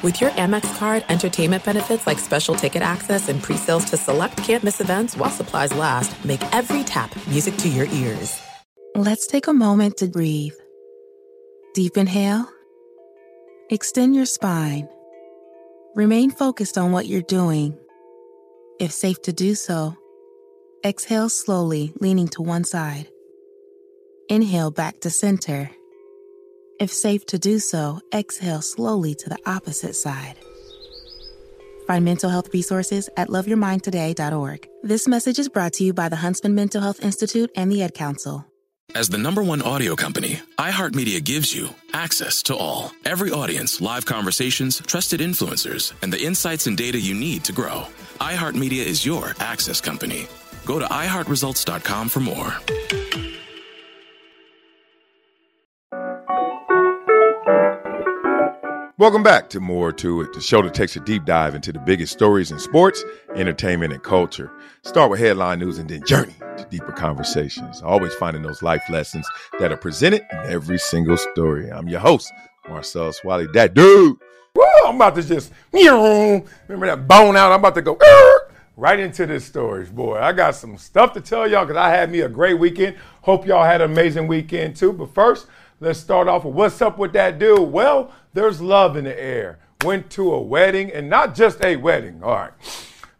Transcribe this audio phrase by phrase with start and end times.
[0.00, 4.80] With your Amex card, entertainment benefits like special ticket access and pre-sales to select campus
[4.80, 8.40] events while supplies last, make every tap music to your ears.
[8.94, 10.54] Let's take a moment to breathe.
[11.74, 12.48] Deep inhale.
[13.70, 14.88] Extend your spine.
[15.96, 17.76] Remain focused on what you're doing.
[18.78, 19.96] If safe to do so,
[20.84, 23.08] exhale slowly, leaning to one side.
[24.28, 25.72] Inhale back to center.
[26.78, 30.36] If safe to do so, exhale slowly to the opposite side.
[31.88, 34.68] Find mental health resources at loveyourmindtoday.org.
[34.82, 37.94] This message is brought to you by the Huntsman Mental Health Institute and the Ed
[37.94, 38.44] Council.
[38.94, 42.92] As the number one audio company, iHeartMedia gives you access to all.
[43.04, 47.86] Every audience, live conversations, trusted influencers, and the insights and data you need to grow.
[48.20, 50.28] iHeartMedia is your access company.
[50.64, 52.54] Go to iHeartResults.com for more.
[58.98, 61.78] Welcome back to More to It, the show that takes a deep dive into the
[61.78, 63.04] biggest stories in sports,
[63.36, 64.50] entertainment, and culture.
[64.82, 67.80] Start with headline news and then journey to deeper conversations.
[67.80, 69.24] Always finding those life lessons
[69.60, 71.70] that are presented in every single story.
[71.70, 72.32] I'm your host,
[72.68, 73.46] Marcellus Wiley.
[73.54, 74.16] That dude.
[74.56, 77.52] Woo, I'm about to just, remember that bone out?
[77.52, 77.96] I'm about to go
[78.76, 79.84] right into this story.
[79.84, 82.96] Boy, I got some stuff to tell y'all because I had me a great weekend.
[83.28, 84.90] Hope y'all had an amazing weekend too.
[84.90, 85.48] But first,
[85.80, 87.60] let's start off with what's up with that dude?
[87.60, 89.58] Well, there's love in the air.
[89.84, 92.22] Went to a wedding, and not just a wedding.
[92.22, 92.52] All right.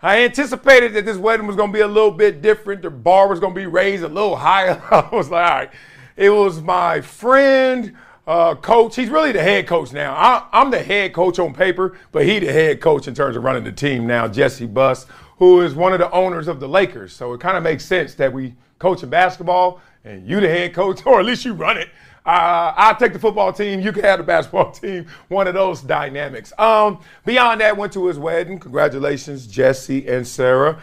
[0.00, 2.80] I anticipated that this wedding was going to be a little bit different.
[2.80, 4.82] The bar was going to be raised a little higher.
[4.90, 5.70] I was like, all right.
[6.16, 7.94] It was my friend,
[8.26, 8.96] uh, coach.
[8.96, 10.14] He's really the head coach now.
[10.14, 13.44] I, am the head coach on paper, but he the head coach in terms of
[13.44, 14.26] running the team now.
[14.26, 15.04] Jesse Buss,
[15.36, 17.12] who is one of the owners of the Lakers.
[17.12, 20.74] So it kind of makes sense that we coach in basketball and you the head
[20.74, 21.88] coach, or at least you run it.
[22.26, 23.80] Uh, I'll take the football team.
[23.80, 25.06] You can have the basketball team.
[25.28, 26.52] One of those dynamics.
[26.58, 28.58] Um, beyond that, went to his wedding.
[28.58, 30.80] Congratulations, Jesse and Sarah.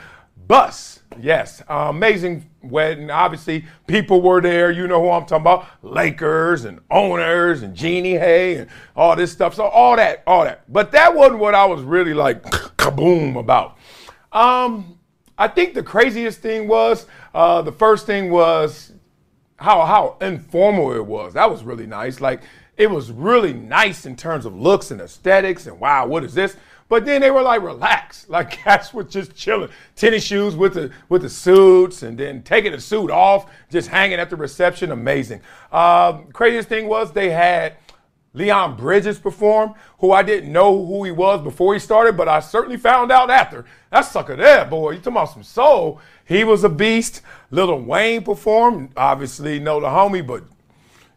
[0.48, 3.10] Buss, yes, uh, amazing wedding.
[3.10, 4.70] Obviously, people were there.
[4.70, 9.32] You know who I'm talking about: Lakers and owners and Jeannie Hay and all this
[9.32, 9.56] stuff.
[9.56, 10.72] So all that, all that.
[10.72, 12.44] But that wasn't what I was really like
[12.78, 13.78] kaboom about.
[14.32, 15.00] Um,
[15.38, 18.94] I think the craziest thing was uh, the first thing was
[19.66, 21.34] how how informal it was.
[21.34, 22.22] That was really nice.
[22.22, 22.42] Like
[22.78, 26.56] it was really nice in terms of looks and aesthetics and wow, what is this?
[26.88, 30.92] But then they were like relaxed, like cats were just chilling, tennis shoes with the
[31.10, 34.92] with the suits, and then taking the suit off, just hanging at the reception.
[34.92, 35.42] Amazing.
[35.72, 37.76] Um, craziest thing was they had
[38.36, 42.42] Leon Bridges perform, who I didn't know who he was before he started, but I
[42.42, 43.66] certainly found out after.
[43.92, 44.92] That sucker there, boy.
[44.92, 46.02] You talking about some soul?
[46.26, 47.22] He was a beast.
[47.50, 48.92] Lil Wayne performed.
[48.98, 50.44] Obviously, know the homie, but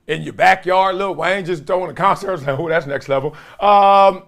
[0.07, 2.29] in your backyard, Lil Wayne just throwing a concert.
[2.29, 3.37] I was like, oh, that's next level.
[3.61, 4.23] Um,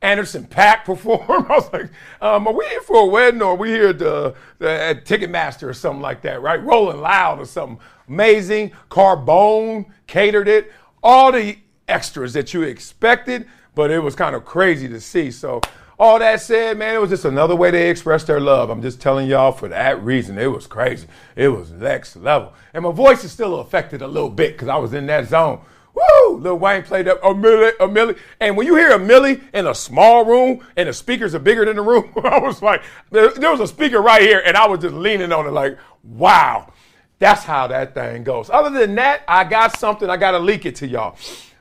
[0.00, 1.28] Anderson .Paak performed.
[1.28, 1.90] I was like,
[2.20, 5.68] um, are we here for a wedding or are we here at, the, at Ticketmaster
[5.68, 6.62] or something like that, right?
[6.62, 7.80] Rolling Loud or something.
[8.08, 8.70] Amazing.
[8.88, 10.72] Carbone catered it.
[11.02, 15.30] All the extras that you expected, but it was kind of crazy to see.
[15.30, 15.60] So,
[15.98, 18.68] all that said, man, it was just another way they expressed their love.
[18.68, 20.36] I'm just telling y'all for that reason.
[20.38, 21.06] It was crazy.
[21.36, 22.52] It was next level.
[22.74, 25.60] And my voice is still affected a little bit because I was in that zone.
[25.94, 26.36] Woo!
[26.36, 28.18] Lil Wayne played up a milli, a milli.
[28.40, 31.64] And when you hear a milli in a small room and the speakers are bigger
[31.64, 34.66] than the room, I was like, there, there was a speaker right here and I
[34.66, 36.72] was just leaning on it like, wow.
[37.18, 38.50] That's how that thing goes.
[38.50, 40.10] Other than that, I got something.
[40.10, 41.16] I got to leak it to y'all.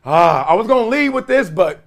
[0.07, 1.83] Ah, I was gonna leave with this, but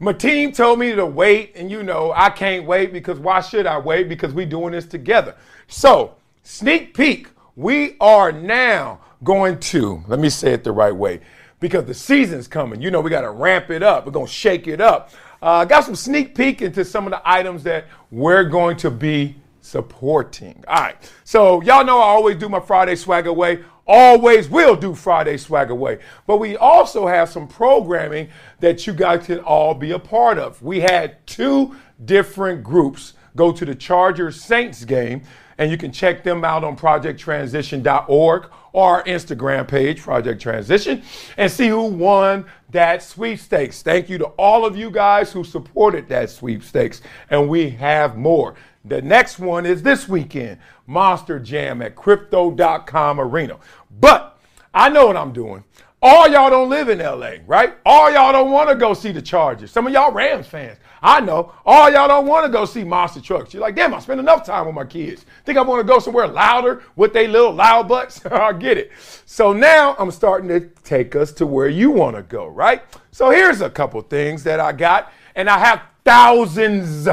[0.00, 3.66] my team told me to wait, and you know I can't wait because why should
[3.66, 4.08] I wait?
[4.08, 5.36] Because we doing this together.
[5.68, 11.20] So sneak peek, we are now going to let me say it the right way
[11.60, 12.82] because the season's coming.
[12.82, 14.06] You know we got to ramp it up.
[14.06, 15.10] We're gonna shake it up.
[15.40, 18.90] I uh, got some sneak peek into some of the items that we're going to
[18.90, 20.64] be supporting.
[20.66, 21.12] All right.
[21.22, 25.70] So y'all know I always do my Friday swag away always will do Friday Swag
[25.70, 25.98] Away.
[26.26, 28.28] But we also have some programming
[28.60, 30.60] that you guys can all be a part of.
[30.62, 35.22] We had two different groups go to the Chargers Saints game,
[35.58, 41.02] and you can check them out on projecttransition.org or our Instagram page, Project Transition,
[41.36, 43.82] and see who won that sweepstakes.
[43.82, 48.54] Thank you to all of you guys who supported that sweepstakes, and we have more.
[48.84, 53.58] The next one is this weekend, Monster Jam at Crypto.com Arena.
[54.00, 54.38] But
[54.72, 55.64] I know what I'm doing.
[56.02, 57.76] All y'all don't live in LA, right?
[57.84, 59.72] All y'all don't want to go see the Chargers.
[59.72, 60.78] Some of y'all Rams fans.
[61.06, 61.52] I know.
[61.64, 63.54] All y'all don't want to go see monster trucks.
[63.54, 65.24] You're like, damn, I spend enough time with my kids.
[65.44, 68.26] Think I want to go somewhere louder with they little loud butts?
[68.30, 68.90] I get it.
[69.24, 72.82] So now I'm starting to take us to where you want to go, right?
[73.12, 77.06] So here's a couple things that I got And I have thousands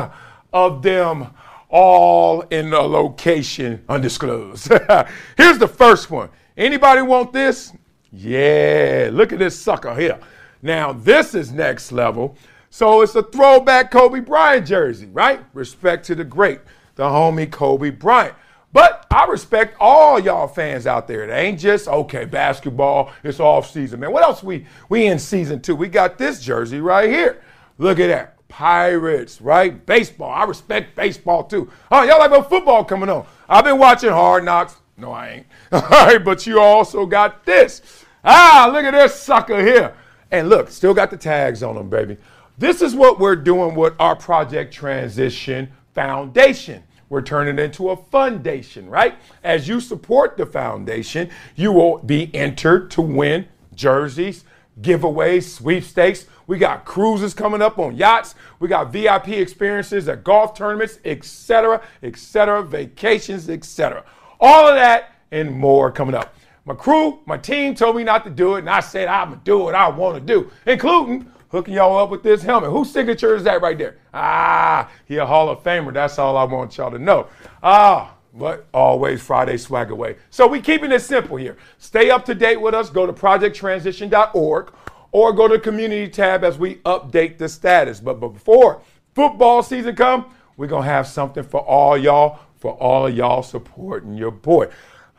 [0.51, 1.27] of them
[1.69, 4.69] all in a location undisclosed.
[5.37, 6.29] Here's the first one.
[6.57, 7.73] Anybody want this?
[8.11, 10.19] Yeah, look at this sucker here.
[10.63, 12.37] Now, this is next level.
[12.73, 15.45] So it's a throwback Kobe Bryant jersey, right?
[15.53, 16.59] Respect to the great,
[16.95, 18.33] the homie Kobe Bryant.
[18.71, 21.23] But I respect all y'all fans out there.
[21.23, 23.11] It ain't just okay basketball.
[23.23, 24.11] It's off season, man.
[24.11, 25.75] What else we we in season two?
[25.75, 27.43] We got this jersey right here.
[27.77, 28.47] Look at that.
[28.47, 29.85] Pirates, right?
[29.85, 30.31] Baseball.
[30.31, 31.69] I respect baseball too.
[31.91, 33.27] Oh, y'all like about football coming on?
[33.47, 34.77] I've been watching Hard Knocks.
[34.97, 35.45] No, I ain't.
[35.71, 38.03] All right, but you also got this.
[38.23, 39.93] Ah, look at this sucker here.
[40.31, 42.17] And look, still got the tags on them, baby.
[42.57, 46.83] This is what we're doing with our Project Transition Foundation.
[47.09, 49.15] We're turning it into a foundation, right?
[49.43, 54.43] As you support the foundation, you will be entered to win jerseys,
[54.81, 56.27] giveaways, sweepstakes.
[56.45, 58.35] We got cruises coming up on yachts.
[58.59, 64.03] We got VIP experiences at golf tournaments, etc., etc., vacations, etc.
[64.39, 66.35] All of that and more coming up.
[66.65, 69.41] My crew, my team told me not to do it, and I said I'm gonna
[69.43, 72.71] do what I want to do, including hooking y'all up with this helmet.
[72.71, 73.97] Whose signature is that right there?
[74.11, 75.93] Ah, he a Hall of Famer.
[75.93, 77.27] That's all I want y'all to know.
[77.61, 80.15] Ah, but always Friday swag away.
[80.31, 81.55] So we keeping it simple here.
[81.77, 82.89] Stay up to date with us.
[82.89, 84.73] Go to projecttransition.org
[85.11, 87.99] or go to the community tab as we update the status.
[87.99, 88.81] But before
[89.13, 94.15] football season come, we're gonna have something for all y'all, for all of y'all supporting
[94.15, 94.69] your boy.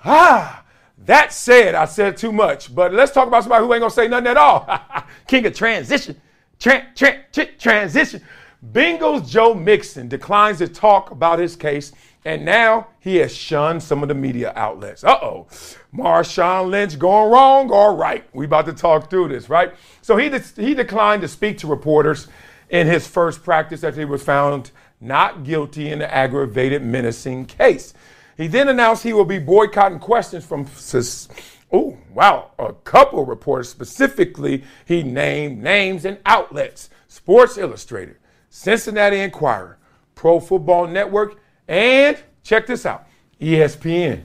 [0.05, 0.65] Ah.
[0.99, 4.09] That said, I said too much, but let's talk about somebody who ain't gonna say
[4.09, 4.67] nothing at all.
[5.27, 6.21] King of transition,
[6.59, 8.23] tra- tra- tra- transition.
[8.73, 11.93] Bengals Joe Mixon declines to talk about his case,
[12.25, 15.05] and now he has shunned some of the media outlets.
[15.05, 15.47] Uh oh,
[15.95, 18.25] Marshawn Lynch going wrong or right?
[18.33, 19.75] We about to talk through this, right?
[20.01, 22.29] So he de- he declined to speak to reporters
[22.71, 24.71] in his first practice after he was found
[25.01, 27.93] not guilty in the aggravated menacing case.
[28.37, 30.67] He then announced he will be boycotting questions from,
[31.75, 33.69] oh, wow, a couple reporters.
[33.69, 38.17] Specifically, he named names and outlets Sports Illustrated,
[38.49, 39.79] Cincinnati Enquirer,
[40.15, 43.09] Pro Football Network, and check this out
[43.41, 44.23] ESPN.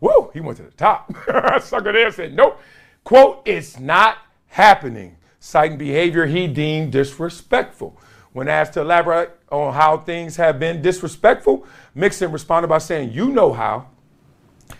[0.00, 1.10] Woo, he went to the top.
[1.62, 2.60] Sucker there said, nope.
[3.04, 4.18] Quote, it's not
[4.48, 7.98] happening, citing behavior he deemed disrespectful.
[8.32, 13.30] When asked to elaborate on how things have been disrespectful, Mixon responded by saying, You
[13.30, 13.88] know how.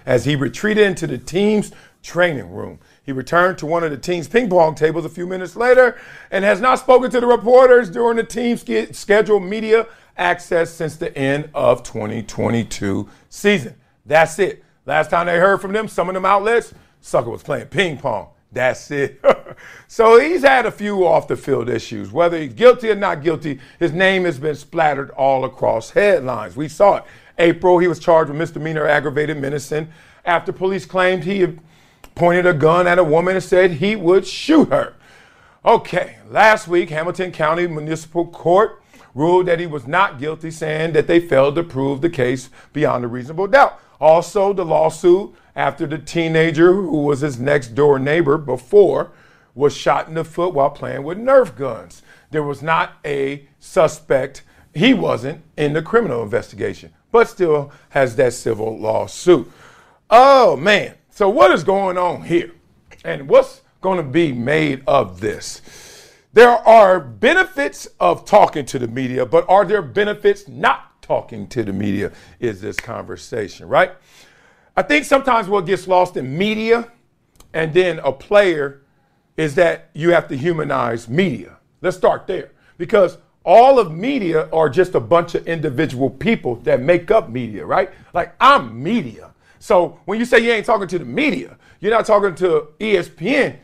[0.07, 4.29] As he retreated into the team's training room, he returned to one of the team's
[4.29, 5.99] ping pong tables a few minutes later
[6.31, 8.65] and has not spoken to the reporters during the team's
[8.97, 9.87] scheduled media
[10.17, 13.75] access since the end of 2022 season.
[14.07, 14.65] That's it.
[14.87, 18.29] Last time they heard from them, some of them outlets, Sucker was playing ping pong.
[18.53, 19.21] That's it.
[19.89, 22.13] so he's had a few off the field issues.
[22.13, 26.57] Whether he's guilty or not guilty, his name has been splattered all across headlines.
[26.57, 27.05] We saw it.
[27.39, 29.89] April, he was charged with misdemeanor aggravated menacing
[30.25, 31.47] after police claimed he
[32.15, 34.95] pointed a gun at a woman and said he would shoot her.
[35.65, 38.83] Okay, last week, Hamilton County Municipal Court
[39.15, 43.05] ruled that he was not guilty, saying that they failed to prove the case beyond
[43.05, 43.81] a reasonable doubt.
[44.01, 49.13] Also, the lawsuit after the teenager who was his next door neighbor before
[49.55, 52.03] was shot in the foot while playing with Nerf guns.
[52.31, 54.43] There was not a suspect,
[54.75, 59.49] he wasn't in the criminal investigation, but still has that civil lawsuit.
[60.11, 62.51] Oh man, so what is going on here?
[63.05, 66.11] And what's going to be made of this?
[66.33, 71.63] There are benefits of talking to the media, but are there benefits not talking to
[71.63, 72.11] the media?
[72.41, 73.93] Is this conversation, right?
[74.77, 76.91] I think sometimes what gets lost in media
[77.53, 78.83] and then a player
[79.37, 81.59] is that you have to humanize media.
[81.81, 86.81] Let's start there because all of media are just a bunch of individual people that
[86.81, 87.91] make up media, right?
[88.13, 89.33] Like I'm media.
[89.59, 93.59] So when you say you ain't talking to the media, you're not talking to ESPN,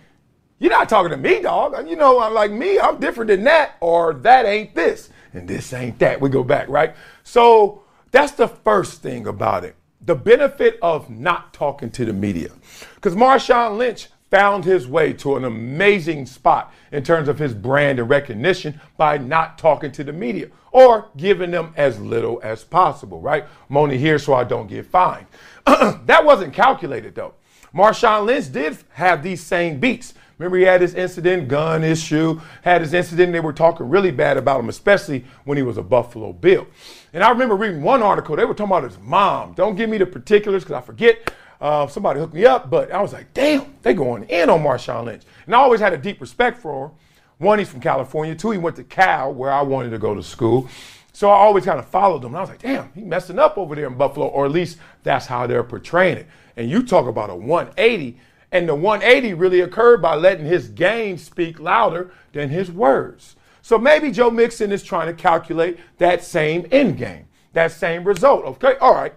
[0.58, 1.88] you're not talking to me, dog.
[1.88, 5.72] You know, I'm like me, I'm different than that, or that ain't this, and this
[5.72, 6.20] ain't that.
[6.20, 6.94] We go back, right?
[7.22, 12.50] So that's the first thing about it the benefit of not talking to the media.
[12.94, 17.99] Because Marshawn Lynch found his way to an amazing spot in terms of his brand
[17.99, 23.20] and recognition by not talking to the media or giving them as little as possible,
[23.20, 23.44] right?
[23.68, 25.26] I'm only here so I don't get fined.
[25.66, 27.34] that wasn't calculated though.
[27.75, 30.14] Marshawn Lynch did have these same beats.
[30.38, 33.32] Remember, he had his incident, gun issue, had his incident.
[33.32, 36.66] They were talking really bad about him, especially when he was a Buffalo Bill.
[37.12, 39.52] And I remember reading one article, they were talking about his mom.
[39.52, 41.30] Don't give me the particulars because I forget.
[41.61, 45.05] Uh, somebody hooked me up, but I was like, damn, they going in on Marshawn
[45.05, 45.23] Lynch.
[45.47, 46.93] And I always had a deep respect for him.
[47.38, 48.35] one, he's from California.
[48.35, 50.69] Two, he went to Cal, where I wanted to go to school.
[51.12, 52.29] So I always kind of followed him.
[52.29, 54.79] And I was like, damn, he messing up over there in Buffalo, or at least
[55.02, 56.29] that's how they're portraying it.
[56.57, 58.19] And you talk about a 180,
[58.52, 63.37] and the 180 really occurred by letting his game speak louder than his words.
[63.61, 68.45] So maybe Joe Mixon is trying to calculate that same end game, that same result.
[68.45, 69.14] Okay, all right.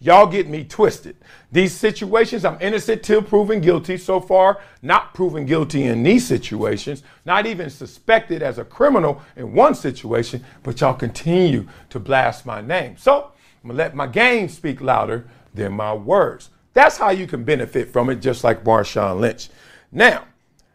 [0.00, 1.16] Y'all get me twisted.
[1.50, 3.96] These situations, I'm innocent till proven guilty.
[3.96, 9.54] So far, not proven guilty in these situations, not even suspected as a criminal in
[9.54, 12.96] one situation, but y'all continue to blast my name.
[12.96, 13.32] So
[13.62, 16.50] I'm gonna let my game speak louder than my words.
[16.74, 19.48] That's how you can benefit from it, just like Marshawn Lynch.
[19.92, 20.24] Now,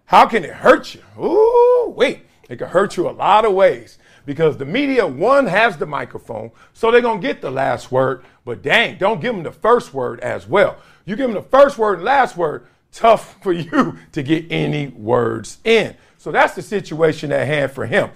[0.05, 1.01] how can it hurt you?
[1.21, 2.25] Ooh, wait.
[2.49, 6.51] It can hurt you a lot of ways because the media, one, has the microphone,
[6.73, 8.23] so they're to get the last word.
[8.49, 10.77] But dang, don't give them the first word as well.
[11.05, 14.87] You give them the first word and last word, tough for you to get any
[14.87, 15.95] words in.
[16.17, 18.09] So that's the situation at hand for him.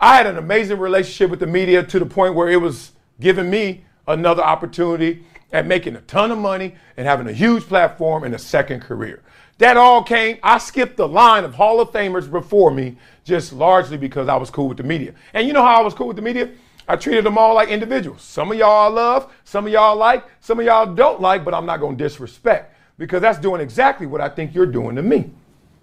[0.00, 3.50] I had an amazing relationship with the media to the point where it was giving
[3.50, 5.22] me another opportunity
[5.52, 9.22] at making a ton of money and having a huge platform and a second career.
[9.58, 13.98] That all came, I skipped the line of Hall of Famers before me just largely
[13.98, 15.12] because I was cool with the media.
[15.34, 16.48] And you know how I was cool with the media?
[16.86, 18.22] I treated them all like individuals.
[18.22, 21.54] Some of y'all I love, some of y'all like, some of y'all don't like, but
[21.54, 25.02] I'm not going to disrespect because that's doing exactly what I think you're doing to
[25.02, 25.30] me.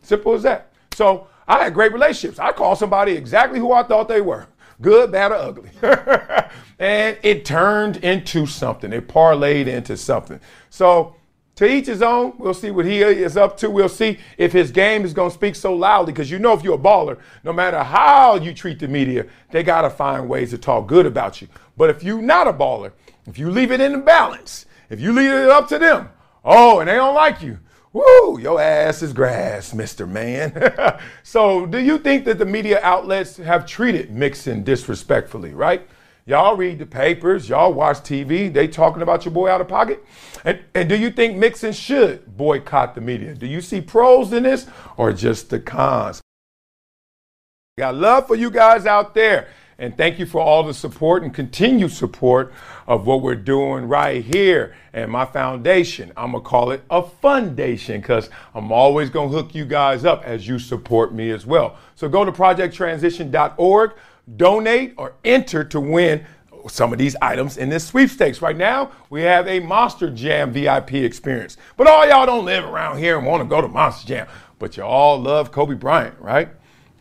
[0.02, 0.72] Simple as that.
[0.94, 2.40] So I had great relationships.
[2.40, 4.48] I called somebody exactly who I thought they were
[4.82, 5.70] good, bad, or ugly.
[6.80, 8.92] and it turned into something.
[8.92, 10.40] It parlayed into something.
[10.70, 11.16] So
[11.56, 12.34] to each his own.
[12.38, 13.70] We'll see what he is up to.
[13.70, 16.64] We'll see if his game is going to speak so loudly because you know if
[16.64, 20.52] you're a baller, no matter how you treat the media, they got to find ways
[20.52, 21.48] to talk good about you.
[21.78, 22.92] But if you're not a baller,
[23.28, 26.10] if you leave it in the balance, if you leave it up to them,
[26.44, 27.60] oh, and they don't like you,
[27.94, 30.08] woo, your ass is grass, Mr.
[30.08, 31.00] Man.
[31.24, 35.88] so do you think that the media outlets have treated Mixon disrespectfully, right?
[36.32, 40.02] Y'all read the papers, y'all watch TV, they talking about your boy out of pocket.
[40.46, 43.36] And, and do you think Mixon should boycott the media?
[43.36, 46.22] Do you see pros in this or just the cons?
[47.78, 49.50] Got love for you guys out there.
[49.78, 52.54] And thank you for all the support and continued support
[52.88, 56.14] of what we're doing right here and my foundation.
[56.16, 60.06] I'm going to call it a foundation because I'm always going to hook you guys
[60.06, 61.78] up as you support me as well.
[61.96, 63.92] So go to projecttransition.org
[64.38, 66.26] donate or enter to win
[66.68, 68.42] some of these items in this sweepstakes.
[68.42, 71.58] Right now, we have a Monster Jam VIP experience.
[71.78, 74.28] But all y'all don't live around here and want to go to Monster Jam,
[74.60, 76.50] but you all love Kobe Bryant, right?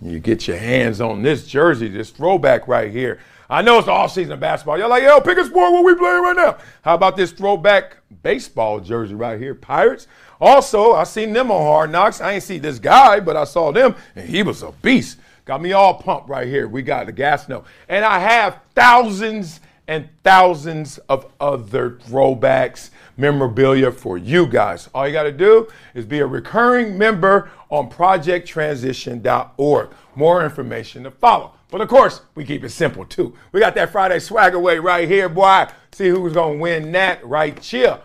[0.00, 3.20] You get your hands on this jersey, this throwback right here.
[3.50, 4.78] I know it's all season of basketball.
[4.78, 6.56] Y'all like, yo, pick a sport what we playing right now.
[6.82, 10.06] How about this throwback baseball jersey right here, Pirates?
[10.40, 12.20] Also, I seen them on Hard Knocks.
[12.20, 15.18] I ain't see this guy, but I saw them, and he was a beast.
[15.44, 16.68] Got me all pumped right here.
[16.68, 17.64] We got the Gastineau.
[17.88, 24.88] And I have thousands and thousands of other throwbacks, memorabilia for you guys.
[24.94, 29.90] All you got to do is be a recurring member on projecttransition.org.
[30.14, 31.54] More information to follow.
[31.72, 33.34] But of course, we keep it simple too.
[33.50, 35.66] We got that Friday swag away right here, boy.
[35.90, 37.98] See who's going to win that right here.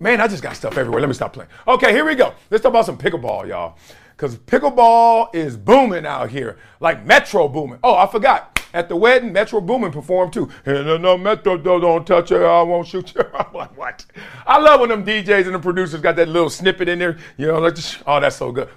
[0.00, 1.00] Man, I just got stuff everywhere.
[1.00, 1.50] Let me stop playing.
[1.68, 2.34] Okay, here we go.
[2.50, 3.76] Let's talk about some pickleball, y'all
[4.20, 7.78] because pickleball is booming out here, like Metro booming.
[7.82, 8.58] Oh, I forgot.
[8.74, 10.48] At the wedding, Metro Boomin performed too.
[10.66, 13.22] And no, no, Metro don't touch her, I won't shoot you.
[13.34, 14.04] I'm like, what?
[14.46, 17.16] I love when them DJs and the producers got that little snippet in there.
[17.38, 18.68] You know, like, oh, that's so good.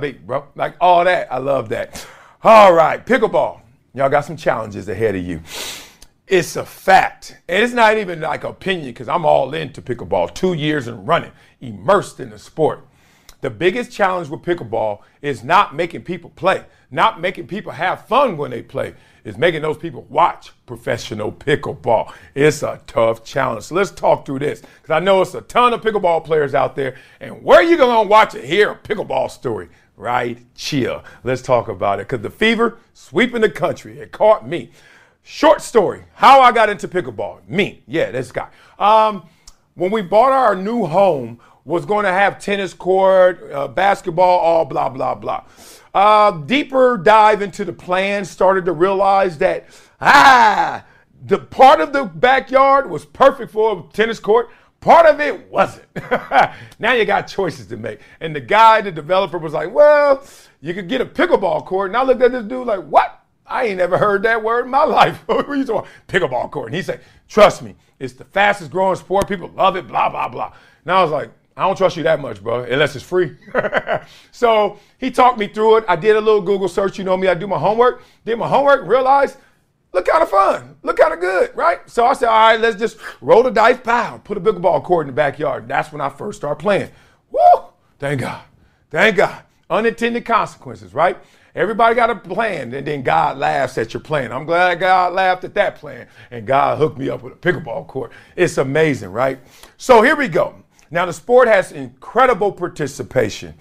[0.00, 0.44] Beat, bro.
[0.54, 1.32] Like all that.
[1.32, 2.06] I love that.
[2.44, 3.62] All right, pickleball.
[3.94, 5.42] Y'all got some challenges ahead of you.
[6.26, 7.38] It's a fact.
[7.48, 10.34] And it's not even like opinion because I'm all into pickleball.
[10.34, 12.85] Two years and running, immersed in the sport.
[13.46, 18.36] The biggest challenge with pickleball is not making people play, not making people have fun
[18.36, 18.94] when they play.
[19.22, 22.12] Is making those people watch professional pickleball.
[22.34, 23.66] It's a tough challenge.
[23.66, 26.74] So let's talk through this because I know it's a ton of pickleball players out
[26.74, 26.96] there.
[27.20, 28.42] And where are you to watch it?
[28.42, 31.04] Hear a pickleball story right chill.
[31.22, 34.00] Let's talk about it because the fever sweeping the country.
[34.00, 34.72] It caught me.
[35.22, 37.48] Short story: How I got into pickleball.
[37.48, 38.48] Me, yeah, this guy.
[38.80, 39.28] Um,
[39.76, 44.64] when we bought our new home, was going to have tennis court, uh, basketball, all
[44.64, 45.44] blah, blah, blah.
[45.92, 49.66] Uh, deeper dive into the plan, started to realize that,
[50.00, 50.84] ah,
[51.24, 54.48] the part of the backyard was perfect for a tennis court.
[54.80, 55.86] Part of it wasn't.
[56.78, 57.98] now you got choices to make.
[58.20, 60.24] And the guy, the developer, was like, well,
[60.60, 61.90] you could get a pickleball court.
[61.90, 63.24] And I looked at this dude like, what?
[63.44, 65.22] I ain't never heard that word in my life.
[65.26, 66.66] what you talking Pickleball court.
[66.66, 69.26] And he said, trust me, it's the fastest growing sport.
[69.26, 70.52] People love it, blah, blah, blah.
[70.84, 73.34] And I was like, I don't trust you that much, bro, unless it's free.
[74.30, 75.84] so he talked me through it.
[75.88, 76.98] I did a little Google search.
[76.98, 78.02] You know me, I do my homework.
[78.26, 79.38] Did my homework, realized,
[79.94, 81.88] look kind of fun, look kind of good, right?
[81.88, 85.06] So I said, all right, let's just roll the dice, pow, put a pickleball court
[85.06, 85.66] in the backyard.
[85.66, 86.90] That's when I first started playing.
[87.30, 87.40] Woo!
[87.98, 88.44] Thank God.
[88.90, 89.42] Thank God.
[89.70, 91.16] Unintended consequences, right?
[91.54, 94.30] Everybody got a plan, and then God laughs at your plan.
[94.30, 97.86] I'm glad God laughed at that plan, and God hooked me up with a pickleball
[97.86, 98.12] court.
[98.36, 99.38] It's amazing, right?
[99.78, 100.54] So here we go.
[100.90, 103.54] Now, the sport has incredible participation.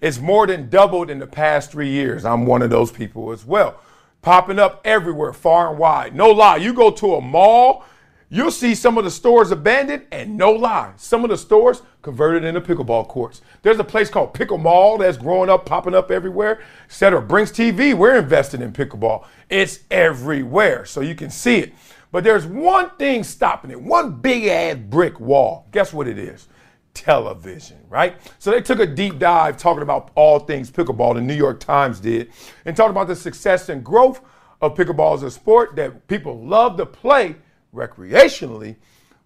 [0.00, 2.24] It's more than doubled in the past three years.
[2.24, 3.80] I'm one of those people as well.
[4.20, 6.14] Popping up everywhere, far and wide.
[6.14, 7.84] No lie, you go to a mall,
[8.28, 12.42] you'll see some of the stores abandoned, and no lie, some of the stores converted
[12.42, 13.42] into pickleball courts.
[13.62, 17.22] There's a place called Pickle Mall that's growing up, popping up everywhere, etc.
[17.22, 19.24] Brinks TV, we're invested in pickleball.
[19.48, 21.74] It's everywhere, so you can see it.
[22.10, 25.66] But there's one thing stopping it, one big ass brick wall.
[25.70, 26.48] Guess what it is?
[26.94, 28.16] Television, right?
[28.38, 32.00] So they took a deep dive talking about all things pickleball, the New York Times
[32.00, 32.30] did,
[32.64, 34.20] and talked about the success and growth
[34.60, 37.36] of pickleball as a sport that people love to play
[37.74, 38.76] recreationally,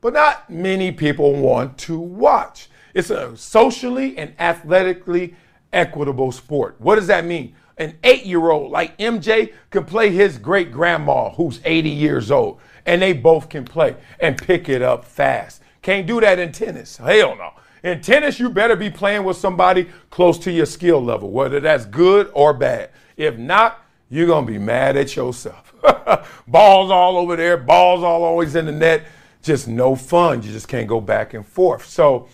[0.01, 2.69] but not many people want to watch.
[2.95, 5.35] It's a socially and athletically
[5.73, 6.77] equitable sport.
[6.79, 7.55] What does that mean?
[7.77, 12.59] An eight year old like MJ can play his great grandma who's 80 years old,
[12.87, 15.61] and they both can play and pick it up fast.
[15.87, 16.97] Can't do that in tennis.
[16.97, 17.53] Hell no.
[17.85, 21.85] In tennis, you better be playing with somebody close to your skill level, whether that's
[21.85, 22.91] good or bad.
[23.17, 25.73] If not, you're going to be mad at yourself.
[26.49, 29.05] balls all over there, balls all always in the net.
[29.43, 30.43] Just no fun.
[30.43, 31.87] You just can't go back and forth.
[31.87, 32.27] So,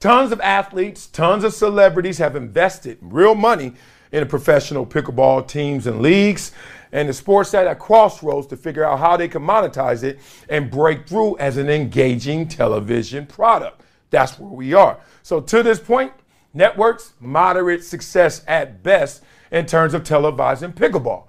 [0.00, 3.74] tons of athletes, tons of celebrities have invested real money
[4.12, 6.52] in the professional pickleball teams and leagues.
[6.92, 10.70] And the sports at a crossroads to figure out how they can monetize it and
[10.70, 13.82] break through as an engaging television product.
[14.10, 14.98] That's where we are.
[15.22, 16.12] So, to this point,
[16.54, 21.24] networks, moderate success at best in terms of televising pickleball.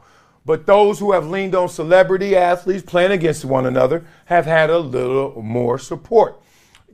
[0.46, 4.80] But those who have leaned on celebrity athletes playing against one another have had a
[4.80, 6.42] little more support.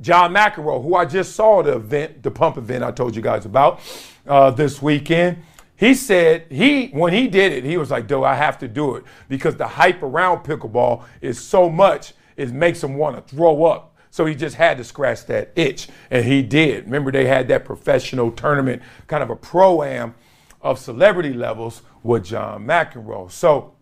[0.02, 3.46] John McEnroe, who I just saw the event, the pump event I told you guys
[3.46, 3.80] about
[4.26, 5.44] uh, this weekend,
[5.84, 8.96] he said he when he did it, he was like, "Do I have to do
[8.96, 13.66] it?" Because the hype around pickleball is so much, it makes him want to throw
[13.66, 13.94] up.
[14.10, 16.86] So he just had to scratch that itch, and he did.
[16.86, 20.16] Remember, they had that professional tournament, kind of a pro am
[20.62, 23.30] of celebrity levels with John McEnroe.
[23.30, 23.74] So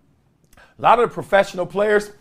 [0.58, 2.14] a lot of the professional players,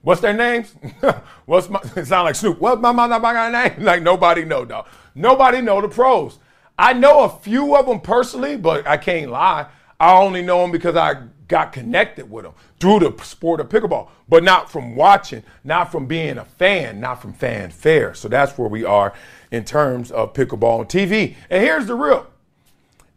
[0.00, 0.74] what's their names?
[1.46, 2.60] what's my it sound like Snoop?
[2.60, 3.74] What's my, my, my, my name?
[3.84, 4.88] Like nobody know, dog.
[5.14, 6.40] Nobody know the pros.
[6.82, 9.66] I know a few of them personally, but I can't lie.
[10.00, 14.08] I only know them because I got connected with them through the sport of pickleball,
[14.28, 18.14] but not from watching, not from being a fan, not from fanfare.
[18.14, 19.12] So that's where we are
[19.52, 21.36] in terms of pickleball on TV.
[21.50, 22.26] And here's the real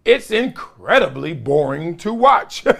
[0.06, 2.63] it's incredibly boring to watch.
[2.65, 2.75] Boy,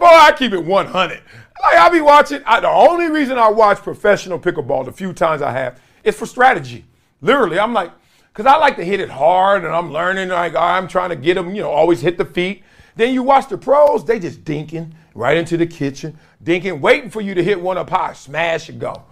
[0.00, 1.22] I keep it 100.
[1.62, 2.42] Like I be watching.
[2.44, 6.26] I, the only reason I watch professional pickleball, the few times I have, is for
[6.26, 6.84] strategy.
[7.22, 7.92] Literally, I'm like,
[8.34, 10.28] because I like to hit it hard, and I'm learning.
[10.28, 12.64] Like I'm trying to get them, you know, always hit the feet.
[12.96, 17.20] Then you watch the pros; they just dinking right into the kitchen, dinking, waiting for
[17.20, 19.04] you to hit one up high, smash and go.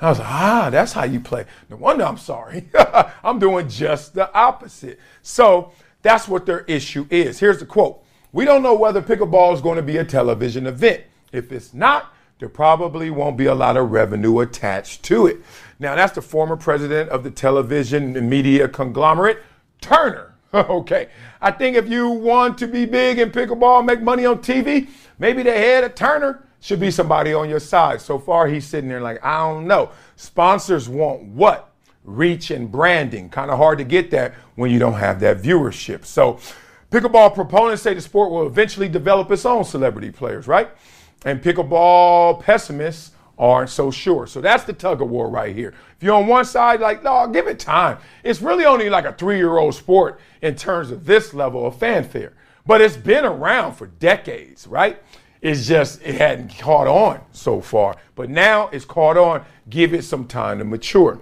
[0.00, 1.44] I was like, ah, that's how you play.
[1.68, 2.68] No wonder I'm sorry.
[3.24, 5.00] I'm doing just the opposite.
[5.22, 7.40] So that's what their issue is.
[7.40, 11.02] Here's the quote We don't know whether pickleball is going to be a television event.
[11.32, 15.38] If it's not, there probably won't be a lot of revenue attached to it.
[15.78, 19.42] Now, that's the former president of the television media conglomerate,
[19.80, 20.34] Turner.
[20.54, 21.08] okay.
[21.40, 24.88] I think if you want to be big in pickleball, make money on TV,
[25.18, 28.00] maybe the head of Turner should be somebody on your side.
[28.00, 29.90] So far, he's sitting there like, I don't know.
[30.16, 31.68] Sponsors want what?
[32.08, 33.28] reach and branding.
[33.28, 36.04] Kind of hard to get that when you don't have that viewership.
[36.04, 36.38] So,
[36.90, 40.70] pickleball proponents say the sport will eventually develop its own celebrity players, right?
[41.24, 44.26] And pickleball pessimists aren't so sure.
[44.26, 45.74] So that's the tug of war right here.
[45.96, 47.98] If you're on one side, like, no, give it time.
[48.24, 51.76] It's really only like a three year old sport in terms of this level of
[51.76, 52.34] fanfare,
[52.66, 55.00] but it's been around for decades, right?
[55.40, 57.96] It's just, it hadn't caught on so far.
[58.16, 59.44] But now it's caught on.
[59.68, 61.20] Give it some time to mature.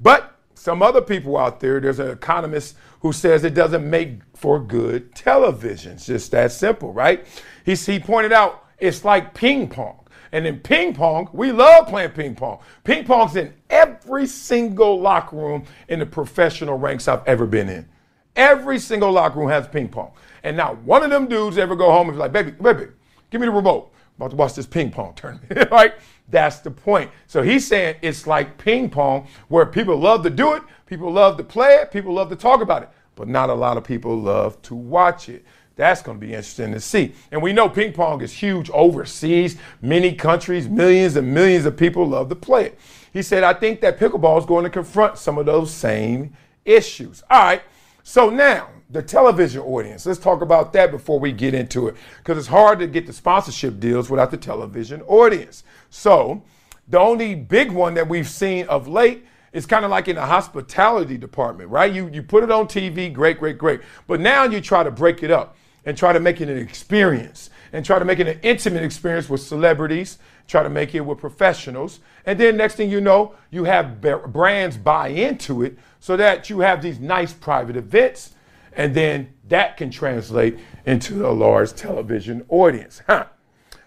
[0.00, 4.58] But some other people out there, there's an economist who says it doesn't make for
[4.58, 5.92] good television.
[5.92, 7.26] It's just that simple, right?
[7.66, 10.00] He, he pointed out it's like ping pong.
[10.34, 12.58] And in ping pong, we love playing ping pong.
[12.82, 17.88] Ping pong's in every single locker room in the professional ranks I've ever been in.
[18.34, 20.10] Every single locker room has ping pong.
[20.42, 22.86] And now one of them dudes ever go home and be like, baby, baby,
[23.30, 23.92] give me the remote.
[23.94, 25.94] i about to watch this ping pong tournament, right?
[26.28, 27.12] That's the point.
[27.28, 31.36] So he's saying it's like ping pong where people love to do it, people love
[31.36, 34.18] to play it, people love to talk about it, but not a lot of people
[34.18, 35.44] love to watch it.
[35.76, 37.14] That's going to be interesting to see.
[37.32, 39.56] And we know ping pong is huge overseas.
[39.82, 42.78] Many countries, millions and millions of people love to play it.
[43.12, 46.32] He said, I think that pickleball is going to confront some of those same
[46.64, 47.22] issues.
[47.28, 47.62] All right.
[48.04, 50.06] So now, the television audience.
[50.06, 53.12] Let's talk about that before we get into it because it's hard to get the
[53.12, 55.64] sponsorship deals without the television audience.
[55.90, 56.42] So,
[56.86, 60.26] the only big one that we've seen of late is kind of like in the
[60.26, 61.92] hospitality department, right?
[61.92, 63.80] You you put it on TV, great, great, great.
[64.06, 67.50] But now you try to break it up and try to make it an experience
[67.72, 71.18] and try to make it an intimate experience with celebrities, try to make it with
[71.18, 72.00] professionals.
[72.24, 76.60] And then next thing you know, you have brands buy into it so that you
[76.60, 78.34] have these nice private events
[78.76, 83.02] and then that can translate into a large television audience.
[83.06, 83.26] Huh.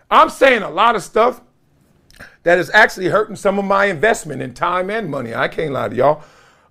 [0.10, 1.41] I'm saying a lot of stuff
[2.43, 5.36] that is actually hurting some of my investment in time and money.
[5.36, 6.23] I can't lie to y'all.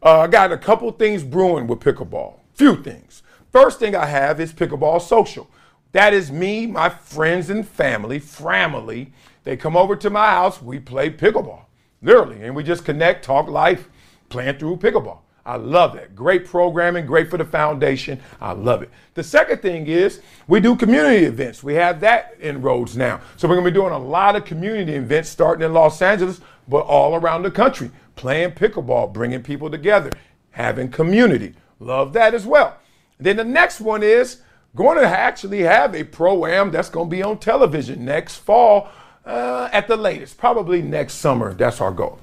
[0.02, 2.40] Uh, I got a couple things brewing with pickleball.
[2.54, 3.22] Few things.
[3.56, 5.48] First thing I have is pickleball social.
[5.92, 9.14] That is me, my friends and family, family.
[9.44, 11.62] They come over to my house, we play pickleball,
[12.02, 13.88] literally, and we just connect, talk life,
[14.28, 15.20] playing through pickleball.
[15.46, 16.14] I love that.
[16.14, 18.20] Great programming, great for the foundation.
[18.42, 18.90] I love it.
[19.14, 21.62] The second thing is we do community events.
[21.62, 23.22] We have that inroads now.
[23.38, 26.42] So we're going to be doing a lot of community events starting in Los Angeles,
[26.68, 30.10] but all around the country, playing pickleball, bringing people together,
[30.50, 31.54] having community.
[31.80, 32.76] Love that as well.
[33.18, 34.42] Then the next one is
[34.74, 38.88] going to actually have a pro am that's going to be on television next fall
[39.24, 41.54] uh, at the latest, probably next summer.
[41.54, 42.20] That's our goal.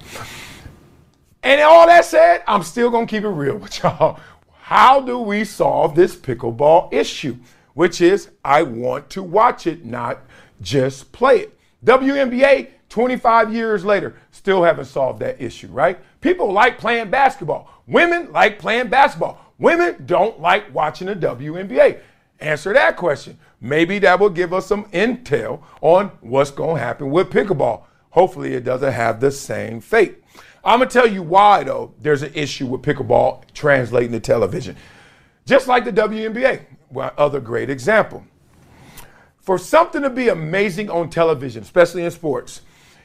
[1.42, 4.18] And all that said, I'm still going to keep it real with y'all.
[4.52, 7.36] How do we solve this pickleball issue?
[7.74, 10.20] Which is, I want to watch it, not
[10.62, 11.58] just play it.
[11.84, 15.98] WNBA, 25 years later, still haven't solved that issue, right?
[16.22, 17.68] People like playing basketball.
[17.86, 19.43] Women like playing basketball.
[19.58, 22.00] Women don't like watching the WNBA.
[22.40, 23.38] Answer that question.
[23.60, 27.84] Maybe that will give us some intel on what's going to happen with pickleball.
[28.10, 30.22] Hopefully, it doesn't have the same fate.
[30.64, 31.92] I'm gonna tell you why though.
[32.00, 34.76] There's an issue with pickleball translating to television,
[35.44, 36.64] just like the WNBA.
[36.90, 38.24] Well, other great example.
[39.40, 42.62] For something to be amazing on television, especially in sports,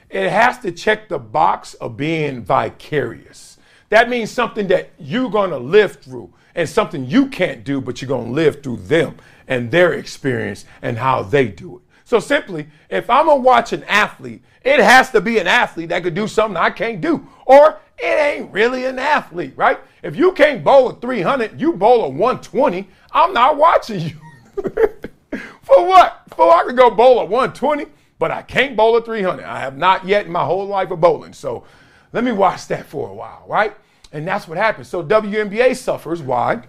[0.09, 3.57] it has to check the box of being vicarious.
[3.89, 8.09] That means something that you're gonna live through and something you can't do, but you're
[8.09, 9.15] gonna live through them
[9.47, 11.83] and their experience and how they do it.
[12.05, 16.03] So simply, if I'm gonna watch an athlete it has to be an athlete that
[16.03, 17.27] could do something I can't do.
[17.45, 19.79] Or it ain't really an athlete, right?
[20.03, 24.15] If you can't bowl a 300, you bowl a 120, I'm not watching you.
[25.61, 26.23] For what?
[26.35, 27.85] For I could go bowl a 120,
[28.17, 29.43] but I can't bowl a 300.
[29.45, 31.33] I have not yet in my whole life of bowling.
[31.33, 31.63] So
[32.11, 33.75] let me watch that for a while, right?
[34.11, 34.87] And that's what happens.
[34.87, 36.21] So WNBA suffers.
[36.21, 36.63] Why?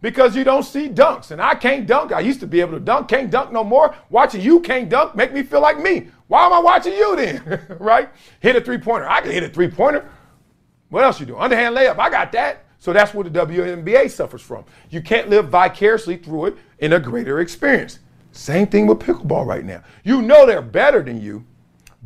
[0.00, 1.30] Because you don't see dunks.
[1.30, 2.12] And I can't dunk.
[2.12, 3.94] I used to be able to dunk, can't dunk no more.
[4.08, 6.08] Watching you can't dunk make me feel like me.
[6.26, 7.76] Why am I watching you then?
[7.78, 8.08] right?
[8.40, 9.08] Hit a three pointer.
[9.08, 10.08] I can hit a three pointer.
[10.88, 11.38] What else you do?
[11.38, 11.98] Underhand layup.
[11.98, 12.64] I got that.
[12.78, 14.64] So that's what the WNBA suffers from.
[14.88, 17.98] You can't live vicariously through it in a greater experience.
[18.32, 19.82] Same thing with pickleball right now.
[20.02, 21.44] You know they're better than you,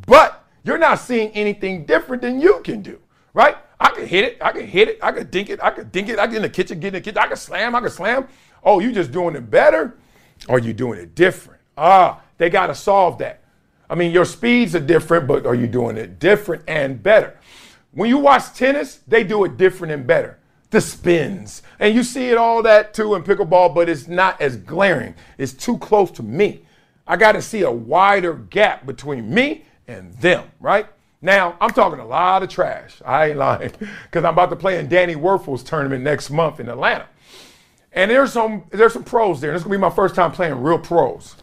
[0.06, 2.98] but you're not seeing anything different than you can do,
[3.34, 3.56] right?
[3.84, 6.08] I can hit it, I can hit it, I can dink it, I can dink
[6.08, 7.90] it, I get in the kitchen, get in the kitchen, I can slam, I can
[7.90, 8.26] slam.
[8.64, 9.98] Oh, you just doing it better
[10.48, 11.60] or you doing it different?
[11.76, 13.42] Ah, they got to solve that.
[13.90, 17.38] I mean, your speeds are different, but are you doing it different and better?
[17.92, 20.38] When you watch tennis, they do it different and better.
[20.70, 21.62] The spins.
[21.78, 25.14] And you see it all that too in pickleball, but it's not as glaring.
[25.36, 26.64] It's too close to me.
[27.06, 30.86] I got to see a wider gap between me and them, right?
[31.24, 33.00] Now, I'm talking a lot of trash.
[33.02, 33.72] I ain't lying.
[33.78, 37.06] Because I'm about to play in Danny Werfel's tournament next month in Atlanta.
[37.94, 39.52] And there's some there's some pros there.
[39.52, 41.36] This is gonna be my first time playing real pros.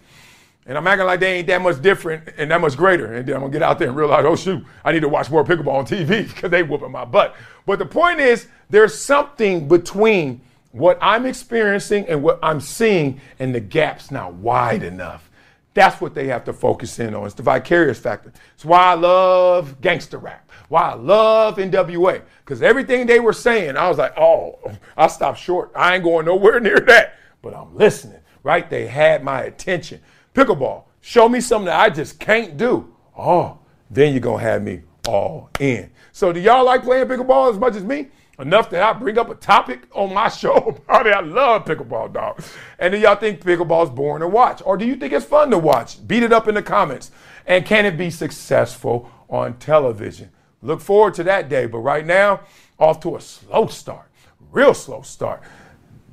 [0.68, 3.12] And I'm acting like they ain't that much different and that much greater.
[3.12, 5.32] And then I'm gonna get out there and realize, oh shoot, I need to watch
[5.32, 7.36] more pickleball on TV because they whooping my butt.
[7.66, 10.42] But the point is, there's something between
[10.74, 15.31] what I'm experiencing and what I'm seeing, and the gap's not wide enough.
[15.74, 17.26] That's what they have to focus in on.
[17.26, 18.32] It's the vicarious factor.
[18.56, 20.50] It's why I love gangster rap.
[20.68, 22.22] Why I love NWA.
[22.44, 24.60] Because everything they were saying, I was like, oh,
[24.98, 25.72] I stopped short.
[25.76, 27.16] I ain't going nowhere near that.
[27.42, 28.70] But I'm listening, right?
[28.70, 30.02] They had my attention.
[30.34, 30.84] Pickleball.
[31.00, 32.94] Show me something that I just can't do.
[33.18, 35.90] Oh, then you're going to have me all in.
[36.12, 38.10] So, do y'all like playing pickleball as much as me?
[38.42, 40.56] Enough that I bring up a topic on my show
[40.88, 41.14] about it.
[41.14, 42.44] I love pickleball, dog.
[42.80, 44.64] And do y'all think pickleball is boring to watch?
[44.66, 46.06] Or do you think it's fun to watch?
[46.08, 47.12] Beat it up in the comments.
[47.46, 50.32] And can it be successful on television?
[50.64, 51.68] Look forward to that day.
[51.68, 52.42] But right now,
[52.80, 54.10] off to a slow start,
[54.52, 55.44] real slow start.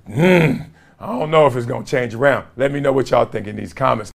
[0.06, 0.68] Mm,
[1.00, 2.46] I don't know if it's going to change around.
[2.56, 4.12] Let me know what y'all think in these comments.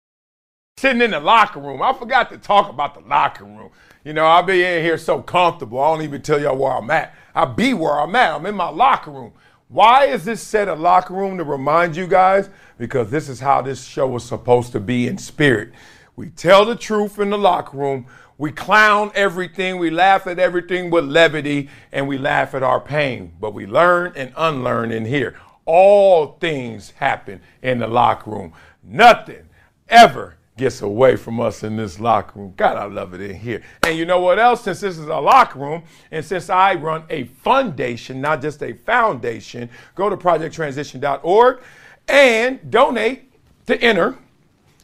[0.77, 1.81] Sitting in the locker room.
[1.81, 3.69] I forgot to talk about the locker room.
[4.03, 5.79] You know, I'll be in here so comfortable.
[5.79, 7.13] I don't even tell y'all where I'm at.
[7.33, 8.35] I be where I'm at.
[8.35, 9.33] I'm in my locker room.
[9.67, 12.49] Why is this set a locker room to remind you guys?
[12.77, 15.71] Because this is how this show was supposed to be in spirit.
[16.15, 18.05] We tell the truth in the locker room.
[18.37, 19.77] We clown everything.
[19.79, 23.33] We laugh at everything with levity and we laugh at our pain.
[23.39, 25.39] But we learn and unlearn in here.
[25.65, 28.53] All things happen in the locker room.
[28.83, 29.47] Nothing
[29.87, 32.53] ever gets away from us in this locker room.
[32.55, 33.63] God, I love it in here.
[33.81, 34.63] And you know what else?
[34.63, 38.73] Since this is a locker room, and since I run a foundation, not just a
[38.73, 41.61] foundation, go to projecttransition.org
[42.07, 43.33] and donate
[43.65, 44.19] to enter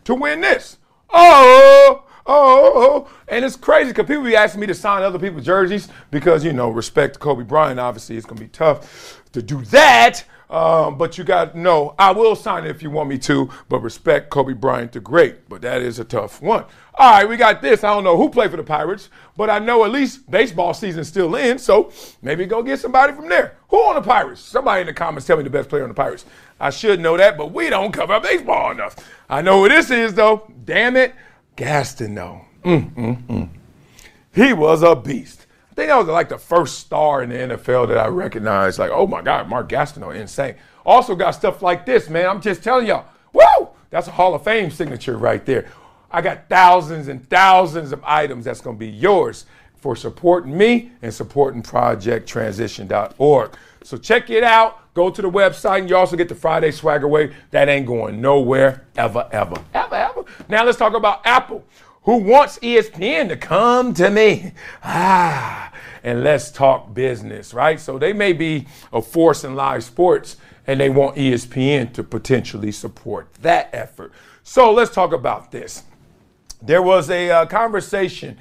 [0.06, 0.78] to win this.
[1.12, 3.10] Oh, oh, oh.
[3.28, 6.54] and it's crazy because people be asking me to sign other people's jerseys because, you
[6.54, 10.26] know, respect to Kobe Bryant, obviously, it's going to be tough to do that.
[10.50, 11.94] Um, but you got no.
[12.00, 15.50] I will sign it if you want me to, but respect Kobe Bryant the Great.
[15.50, 16.64] But that is a tough one.
[17.00, 17.84] All right, we got this.
[17.84, 21.08] I don't know who played for the Pirates, but I know at least baseball season's
[21.08, 23.56] still in, so maybe go get somebody from there.
[23.70, 24.42] Who on the Pirates?
[24.42, 26.26] Somebody in the comments tell me the best player on the Pirates.
[26.60, 28.96] I should know that, but we don't cover baseball enough.
[29.30, 30.52] I know who this is, though.
[30.66, 31.14] Damn it.
[31.56, 32.46] Gastineau.
[32.64, 33.50] Mm, mm, mm.
[34.34, 35.47] He was a beast.
[35.78, 38.80] I think that was like the first star in the NFL that I recognized.
[38.80, 40.56] Like, oh my God, Mark Gastineau, insane.
[40.84, 42.28] Also got stuff like this, man.
[42.28, 43.06] I'm just telling y'all.
[43.32, 43.70] Woo!
[43.92, 45.70] That's a Hall of Fame signature right there.
[46.10, 50.94] I got thousands and thousands of items that's going to be yours for supporting me
[51.04, 53.56] and supporting projecttransition.org.
[53.84, 54.94] So check it out.
[54.96, 57.36] Go to the website and you also get the Friday swagger away.
[57.52, 60.26] That ain't going nowhere ever, ever, ever, ever.
[60.50, 61.63] Now let's talk about Apple,
[62.08, 64.54] who wants ESPN to come to me.
[64.82, 65.74] Ah,
[66.06, 67.82] and let's talk business, right?
[67.82, 72.72] So they may be a force in live sports and they want ESPN to potentially
[72.72, 74.13] support that effort.
[74.41, 75.84] So let's talk about this.
[76.62, 78.38] There was a uh, conversation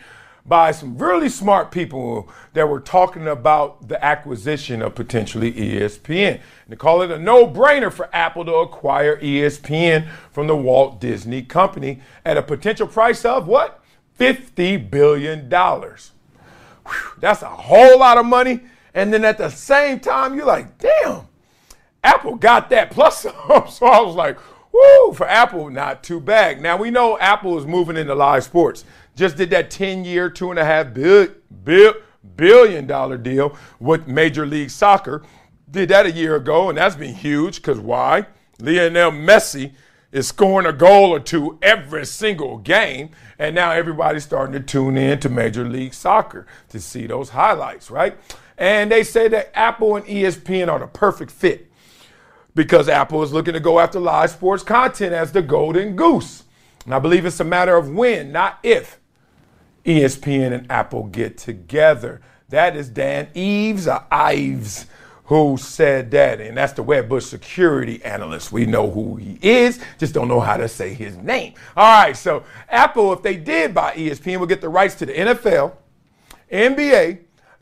[0.48, 6.34] by some really smart people that were talking about the acquisition of potentially ESPN.
[6.34, 11.00] And they call it a no brainer for Apple to acquire ESPN from the Walt
[11.00, 13.82] Disney Company at a potential price of what?
[14.18, 15.50] $50 billion.
[15.50, 16.00] Whew,
[17.18, 18.60] that's a whole lot of money.
[18.94, 21.26] And then at the same time, you're like, damn,
[22.04, 23.34] Apple got that plus some.
[23.68, 24.38] so I was like,
[24.72, 26.60] whoo, for Apple, not too bad.
[26.60, 28.84] Now we know Apple is moving into live sports
[29.16, 31.28] just did that 10 year, two and a half bill,
[31.64, 31.94] bill,
[32.36, 35.22] billion dollar deal with Major League Soccer.
[35.70, 38.26] Did that a year ago, and that's been huge because why?
[38.60, 39.72] Lionel Messi
[40.12, 44.96] is scoring a goal or two every single game, and now everybody's starting to tune
[44.96, 48.16] in to Major League Soccer to see those highlights, right?
[48.56, 51.70] And they say that Apple and ESPN are the perfect fit
[52.54, 56.44] because Apple is looking to go after live sports content as the golden goose.
[56.86, 58.98] And I believe it's a matter of when, not if.
[59.86, 62.20] ESPN and Apple get together.
[62.48, 64.86] That is Dan Eves or Ives
[65.26, 68.52] who said that, and that's the Wedbush security analyst.
[68.52, 71.54] We know who he is, just don't know how to say his name.
[71.76, 75.12] All right, so Apple, if they did buy ESPN, would get the rights to the
[75.12, 75.72] NFL,
[76.50, 77.18] NBA,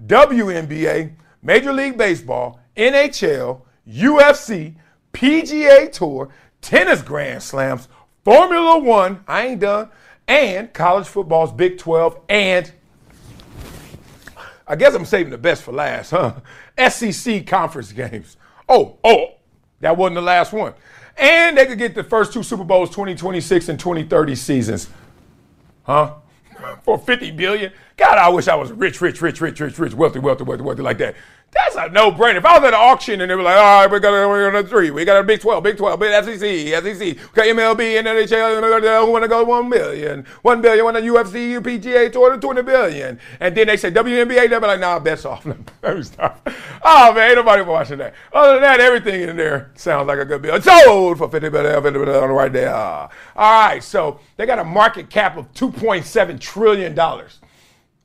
[0.06, 4.74] WNBA, Major League Baseball, NHL, UFC,
[5.14, 6.28] PGA Tour,
[6.60, 7.88] tennis Grand Slams,
[8.24, 9.24] Formula One.
[9.26, 9.88] I ain't done
[10.26, 12.72] and college football's Big 12, and
[14.66, 16.34] I guess I'm saving the best for last, huh?
[16.88, 18.36] SEC conference games.
[18.68, 19.34] Oh, oh,
[19.80, 20.74] that wasn't the last one.
[21.16, 24.88] And they could get the first two Super Bowls 2026 and 2030 seasons.
[25.84, 26.14] Huh?
[26.82, 27.72] For 50 billion?
[27.96, 30.82] God, I wish I was rich, rich, rich, rich, rich, rich, wealthy, wealthy, wealthy, wealthy
[30.82, 31.14] like that.
[31.52, 32.38] That's a no-brainer.
[32.38, 34.28] If I was at an auction and they were like, all right, we got a,
[34.28, 37.14] we got a three, we got a Big 12, Big 12, Big SEC, SEC, we
[37.14, 41.60] got MLB and NHL, who want to go one million, one billion, want a UFC,
[41.60, 43.20] UPGA, 20, 20 billion.
[43.38, 45.46] And then they say WNBA, they'll be like, nah, bets off.
[45.46, 46.50] Let me stop.
[46.82, 48.14] Oh, man, ain't nobody watching that.
[48.32, 50.56] Other than that, everything in there sounds like a good bill.
[50.56, 52.74] It's Sold for 50 billion, 50 billion right there.
[52.74, 56.98] All right, so they got a market cap of $2.7 trillion.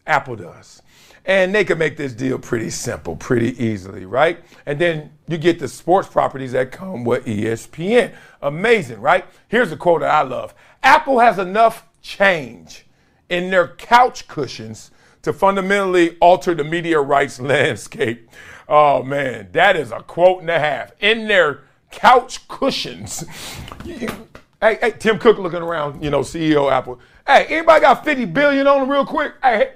[0.10, 0.82] Apple does.
[1.26, 4.40] And they can make this deal pretty simple, pretty easily, right?
[4.66, 8.16] And then you get the sports properties that come with ESPN.
[8.42, 9.26] Amazing, right?
[9.48, 12.86] Here's a quote that I love Apple has enough change
[13.30, 14.92] in their couch cushions
[15.22, 18.30] to fundamentally alter the media rights landscape.
[18.68, 20.94] Oh man, that is a quote and a half.
[21.00, 23.26] In their couch cushions.
[24.62, 27.00] Hey, hey, Tim Cook looking around, you know, CEO Apple.
[27.26, 29.34] Hey, anybody got 50 billion on them real quick?
[29.42, 29.74] Hey,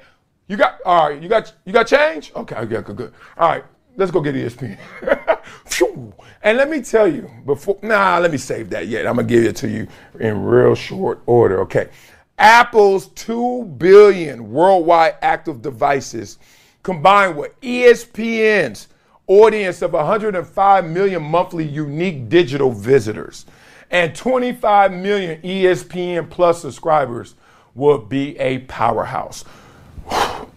[0.47, 2.31] you got all right, you got you got change?
[2.35, 3.13] Okay, good, good.
[3.37, 3.63] All right,
[3.95, 4.77] let's go get ESPN.
[6.43, 9.07] and let me tell you, before nah, let me save that yet.
[9.07, 9.87] I'm gonna give it to you
[10.19, 11.61] in real short order.
[11.61, 11.89] Okay.
[12.39, 16.39] Apple's 2 billion worldwide active devices
[16.81, 18.87] combined with ESPN's
[19.27, 23.45] audience of 105 million monthly unique digital visitors
[23.91, 27.35] and 25 million ESPN Plus subscribers
[27.75, 29.45] would be a powerhouse.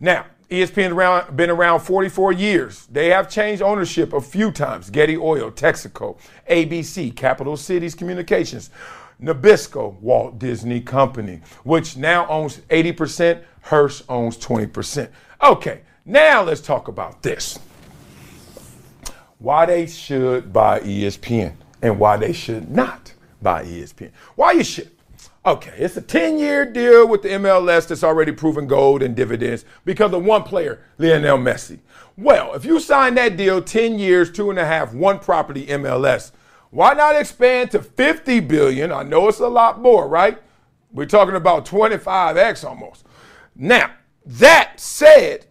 [0.00, 2.86] now, ESPN around, been around 44 years.
[2.86, 4.90] They have changed ownership a few times.
[4.90, 8.70] Getty Oil, Texaco, ABC, Capital Cities Communications,
[9.22, 13.42] Nabisco, Walt Disney Company, which now owns 80%.
[13.62, 15.08] Hearst owns 20%.
[15.42, 17.58] Okay, now let's talk about this.
[19.38, 24.10] Why they should buy ESPN and why they should not buy ESPN.
[24.34, 24.90] Why you should.
[25.44, 29.64] Okay, it's a 10 year deal with the MLS that's already proven gold and dividends
[29.86, 31.78] because of one player, Lionel Messi.
[32.18, 36.32] Well, if you sign that deal 10 years, two and a half, one property MLS,
[36.68, 38.92] why not expand to 50 billion?
[38.92, 40.38] I know it's a lot more, right?
[40.92, 43.06] We're talking about 25x almost.
[43.56, 43.92] Now,
[44.26, 45.46] that said,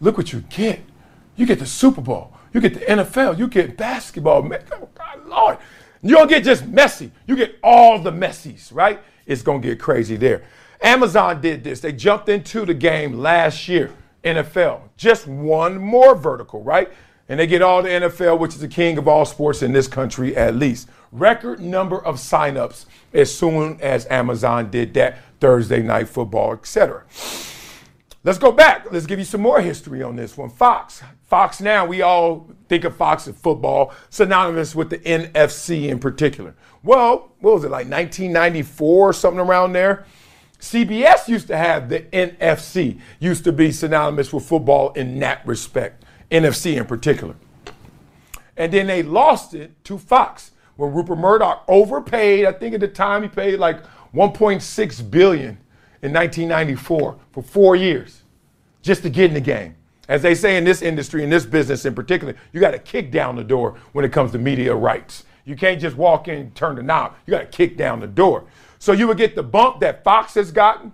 [0.00, 0.80] look what you get.
[1.34, 2.32] You get the Super Bowl.
[2.52, 3.38] You get the NFL.
[3.38, 4.48] You get basketball.
[4.72, 5.58] Oh God, Lord.
[6.02, 9.00] You don't get just Messi, You get all the messies, right?
[9.26, 10.42] It's going to get crazy there.
[10.80, 11.80] Amazon did this.
[11.80, 13.92] They jumped into the game last year,
[14.24, 14.82] NFL.
[14.96, 16.90] Just one more vertical, right?
[17.28, 19.88] And they get all the NFL, which is the king of all sports in this
[19.88, 20.88] country at least.
[21.10, 27.02] Record number of signups as soon as Amazon did that Thursday night football, etc.
[28.22, 28.92] Let's go back.
[28.92, 30.50] Let's give you some more history on this one.
[30.50, 31.02] Fox.
[31.26, 36.54] Fox now, we all think of Fox as football, synonymous with the NFC in particular.
[36.84, 40.06] Well, what was it, like 1994 or something around there?
[40.60, 46.04] CBS used to have the NFC, used to be synonymous with football in that respect,
[46.30, 47.34] NFC in particular.
[48.56, 52.46] And then they lost it to Fox when Rupert Murdoch overpaid.
[52.46, 53.82] I think at the time he paid like
[54.14, 55.58] 1.6 billion
[56.02, 58.22] in 1994 for four years
[58.80, 59.74] just to get in the game.
[60.08, 63.10] As they say in this industry, in this business in particular, you got to kick
[63.10, 65.24] down the door when it comes to media rights.
[65.44, 67.14] You can't just walk in and turn the knob.
[67.26, 68.44] You got to kick down the door.
[68.78, 70.92] So you would get the bump that Fox has gotten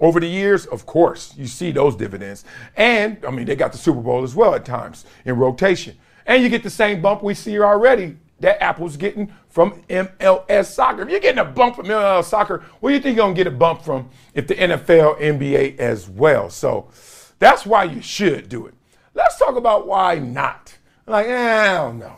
[0.00, 0.66] over the years.
[0.66, 2.44] Of course, you see those dividends.
[2.76, 5.96] And, I mean, they got the Super Bowl as well at times in rotation.
[6.26, 10.66] And you get the same bump we see here already that Apple's getting from MLS
[10.66, 11.02] soccer.
[11.02, 13.38] If you're getting a bump from MLS soccer, what do you think you're going to
[13.38, 16.48] get a bump from if the NFL, NBA as well?
[16.50, 16.88] So
[17.38, 18.74] that's why you should do it.
[19.14, 20.76] Let's talk about why not.
[21.06, 22.16] Like, eh, I don't know.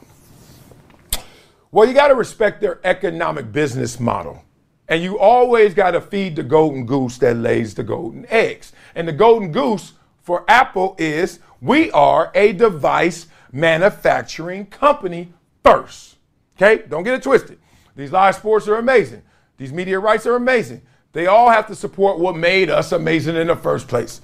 [1.72, 4.44] Well, you got to respect their economic business model.
[4.88, 8.72] And you always got to feed the golden goose that lays the golden eggs.
[8.96, 16.16] And the golden goose for Apple is we are a device manufacturing company first.
[16.56, 16.82] Okay?
[16.88, 17.60] Don't get it twisted.
[17.94, 19.22] These live sports are amazing.
[19.58, 20.82] These media rights are amazing.
[21.12, 24.20] They all have to support what made us amazing in the first place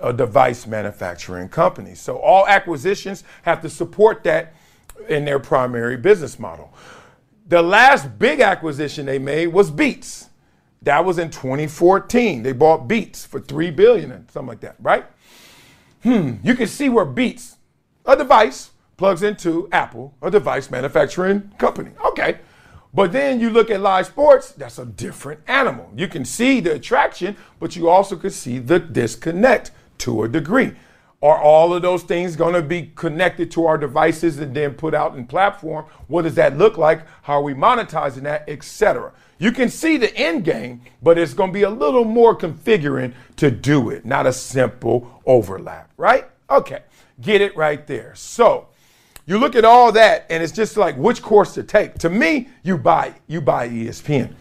[0.00, 1.94] a device manufacturing company.
[1.94, 4.54] So all acquisitions have to support that
[5.08, 6.72] in their primary business model.
[7.48, 10.28] The last big acquisition they made was Beats.
[10.82, 12.42] That was in 2014.
[12.42, 15.06] They bought Beats for 3 billion and something like that, right?
[16.02, 17.56] Hmm, you can see where Beats,
[18.04, 21.90] a device plugs into Apple, a device manufacturing company.
[22.04, 22.38] Okay.
[22.94, 25.90] But then you look at live sports, that's a different animal.
[25.94, 30.72] You can see the attraction, but you also can see the disconnect to a degree.
[31.22, 34.94] Are all of those things going to be connected to our devices and then put
[34.94, 35.86] out in platform?
[36.08, 37.06] What does that look like?
[37.22, 39.12] How are we monetizing that, etc.
[39.38, 43.14] You can see the end game, but it's going to be a little more configuring
[43.36, 46.26] to do it, not a simple overlap, right?
[46.50, 46.82] Okay,
[47.20, 48.14] get it right there.
[48.14, 48.68] So,
[49.26, 51.98] you look at all that and it's just like which course to take.
[51.98, 54.34] To me, you buy you buy ESPN.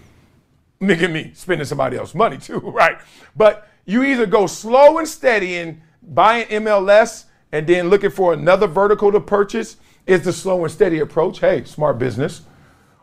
[0.80, 3.00] Look at me spending somebody else's money too, right?
[3.36, 8.68] But you either go slow and steady and buying MLS and then looking for another
[8.68, 11.40] vertical to purchase is the slow and steady approach.
[11.40, 12.42] Hey, smart business.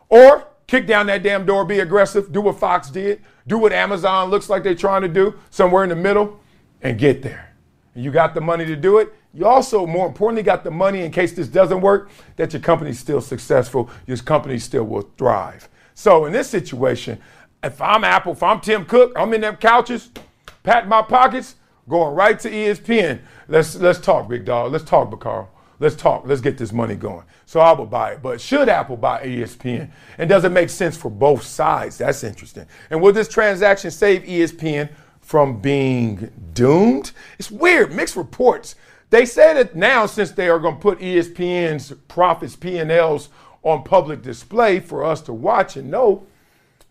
[0.09, 4.29] Or kick down that damn door, be aggressive, do what Fox did, do what Amazon
[4.29, 6.39] looks like they're trying to do, somewhere in the middle,
[6.81, 7.53] and get there.
[7.95, 9.13] You got the money to do it.
[9.33, 12.99] You also, more importantly, got the money in case this doesn't work, that your company's
[12.99, 15.69] still successful, your company still will thrive.
[15.95, 17.19] So in this situation,
[17.63, 20.09] if I'm Apple, if I'm Tim Cook, I'm in them couches,
[20.63, 21.55] patting my pockets,
[21.87, 23.19] going right to ESPN.
[23.47, 24.71] Let's let's talk, big dog.
[24.71, 25.47] Let's talk, Pitaro.
[25.79, 26.23] Let's talk.
[26.25, 27.25] Let's get this money going.
[27.45, 28.21] So I would buy it.
[28.21, 29.91] But should Apple buy ESPN?
[30.17, 31.97] And does it make sense for both sides?
[31.97, 32.65] That's interesting.
[32.89, 34.89] And will this transaction save ESPN
[35.19, 37.11] from being doomed?
[37.37, 37.93] It's weird.
[37.93, 38.75] Mixed reports.
[39.09, 43.29] They say that now, since they are going to put ESPN's profits, P&Ls,
[43.61, 46.25] on public display for us to watch and know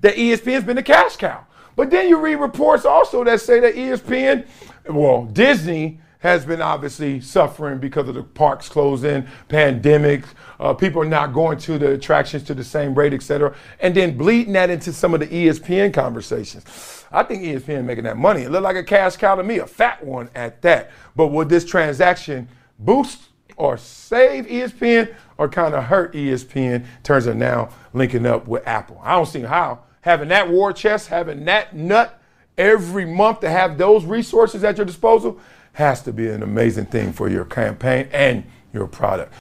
[0.01, 1.47] that ESPN's been a cash cow.
[1.77, 4.47] But then you read reports also that say that ESPN,
[4.89, 10.25] well, Disney has been obviously suffering because of the parks closing, pandemic,
[10.61, 13.93] uh, people are not going to the attractions to the same rate, et cetera, and
[13.93, 17.05] then bleeding that into some of the ESPN conversations.
[17.11, 18.43] I think ESPN making that money.
[18.43, 20.93] It looked like a cash cow to me, a fat one at that.
[21.17, 22.49] But would this transaction
[22.79, 23.21] boost
[23.57, 26.87] or save ESPN or kind of hurt ESPN?
[27.03, 29.01] Turns are now linking up with Apple.
[29.03, 32.21] I don't see how having that war chest, having that nut
[32.59, 35.41] every month to have those resources at your disposal
[35.73, 39.35] has to be an amazing thing for your campaign and your product.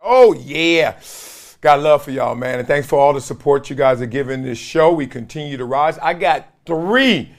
[0.00, 1.00] Oh, yeah.
[1.60, 2.58] Got love for y'all, man.
[2.58, 4.92] And thanks for all the support you guys are giving this show.
[4.92, 5.96] We continue to rise.
[5.98, 7.32] I got three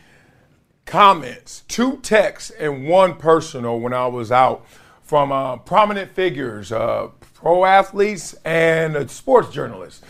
[0.85, 4.65] comments, two texts, and one personal when I was out
[5.01, 10.01] from uh, prominent figures, uh, pro athletes, and sports journalists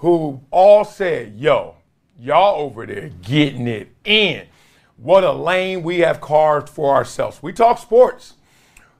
[0.00, 1.76] who all said, yo,
[2.22, 4.46] y'all over there getting it in.
[4.96, 7.42] What a lane we have carved for ourselves.
[7.42, 8.34] We talk sports.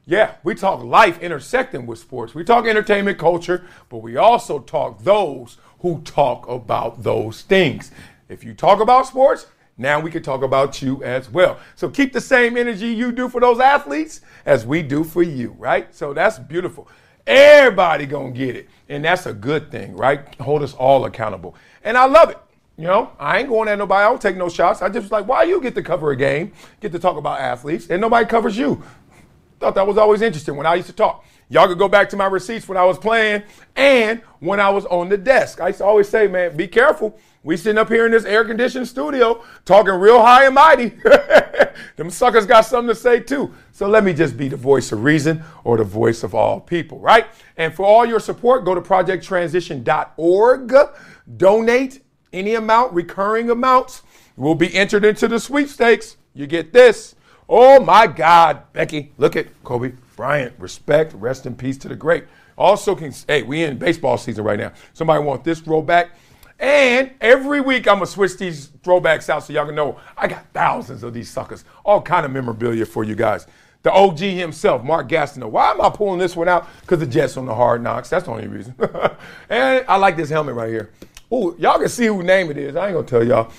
[0.05, 2.35] Yeah, we talk life intersecting with sports.
[2.35, 7.93] We talk entertainment culture, but we also talk those who talk about those things.
[8.29, 9.47] If you talk about sports,
[9.79, 11.61] now we can talk about you as well.
[11.77, 15.55] So keep the same energy you do for those athletes as we do for you,
[15.61, 15.95] right?
[15.95, 16.89] So that's beautiful.
[17.25, 18.69] Everybody gonna get it.
[18.89, 20.35] And that's a good thing, right?
[20.41, 21.55] Hold us all accountable.
[21.85, 22.39] And I love it.
[22.83, 24.05] You know, I ain't going at nobody.
[24.05, 24.83] I don't take no shots.
[24.83, 27.39] I just was like, why you get to cover a game, get to talk about
[27.39, 28.83] athletes, and nobody covers you?
[29.61, 31.25] Thought that was always interesting when I used to talk.
[31.49, 33.45] Y'all could go back to my receipts when I was playing
[33.77, 35.61] and when I was on the desk.
[35.61, 37.17] I used to always say, man, be careful.
[37.45, 40.89] We sitting up here in this air conditioned studio talking real high and mighty.
[41.97, 43.55] Them suckers got something to say too.
[43.71, 46.99] So let me just be the voice of reason or the voice of all people,
[46.99, 47.27] right?
[47.57, 50.75] And for all your support, go to projecttransition.org.
[51.37, 52.01] Donate
[52.33, 54.03] any amount, recurring amounts,
[54.37, 56.17] will be entered into the sweepstakes.
[56.35, 57.15] You get this.
[57.49, 60.55] Oh my God, Becky, look at Kobe Bryant.
[60.59, 62.25] Respect, rest in peace to the great.
[62.57, 64.73] Also, can hey, we in baseball season right now.
[64.93, 66.11] Somebody want this throwback?
[66.59, 70.47] And every week I'm gonna switch these throwbacks out so y'all can know I got
[70.55, 73.47] thousands of these suckers, all kind of memorabilia for you guys.
[73.83, 75.51] The OG himself, Mark Gastineau.
[75.51, 76.69] Why am I pulling this one out?
[76.83, 78.09] Because the Jets on the hard knocks.
[78.09, 78.77] That's the only reason.
[79.49, 80.91] and I like this helmet right here.
[81.33, 82.77] Ooh, y'all can see who name it is.
[82.77, 83.51] I ain't gonna tell y'all.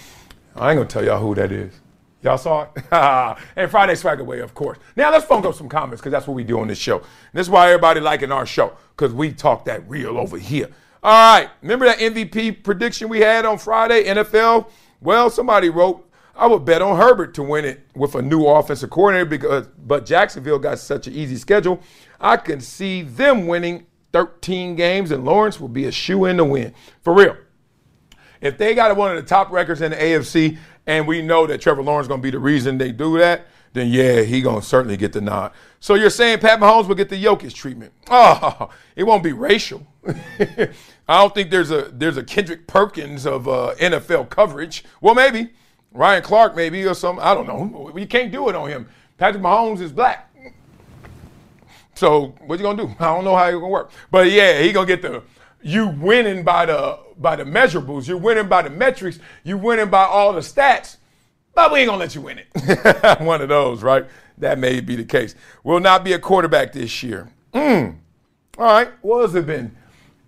[0.56, 1.74] I ain't gonna tell y'all who that is.
[2.22, 2.84] Y'all saw it?
[3.56, 4.78] and Friday Swag Away, of course.
[4.96, 6.98] Now let's phone up some comments because that's what we do on this show.
[6.98, 10.70] And this is why everybody liking our show because we talk that real over here.
[11.02, 14.70] All right, remember that MVP prediction we had on Friday, NFL?
[15.02, 18.92] Well, somebody wrote, I would bet on Herbert to win it with a new offensive
[18.92, 21.82] coordinator because, but Jacksonville got such an easy schedule.
[22.22, 26.46] I can see them winning 13 games, and Lawrence will be a shoe in to
[26.46, 26.74] win.
[27.02, 27.36] For real.
[28.44, 31.62] If they got one of the top records in the AFC, and we know that
[31.62, 34.60] Trevor Lawrence is going to be the reason they do that, then yeah, he going
[34.60, 35.54] to certainly get the nod.
[35.80, 37.94] So you're saying Pat Mahomes will get the Jokic treatment?
[38.16, 39.88] Oh, it won't be racial.
[40.08, 44.84] I don't think there's a there's a Kendrick Perkins of uh, NFL coverage.
[45.02, 45.50] Well, maybe
[45.94, 47.24] Ryan Clark, maybe or something.
[47.24, 47.92] I don't know.
[47.96, 48.88] You can't do it on him.
[49.18, 50.30] Patrick Mahomes is black.
[51.96, 52.96] So what you gonna do?
[53.00, 53.92] I don't know how it's gonna work.
[54.12, 55.24] But yeah, he gonna get the
[55.64, 60.04] you winning by the by the measurables, you're winning by the metrics, you're winning by
[60.04, 60.98] all the stats,
[61.54, 63.20] but we ain't gonna let you win it.
[63.22, 64.06] One of those, right?
[64.38, 65.36] That may be the case.
[65.64, 67.30] Will not be a quarterback this year.
[67.54, 67.98] Mm.
[68.58, 69.76] All right, what has it been?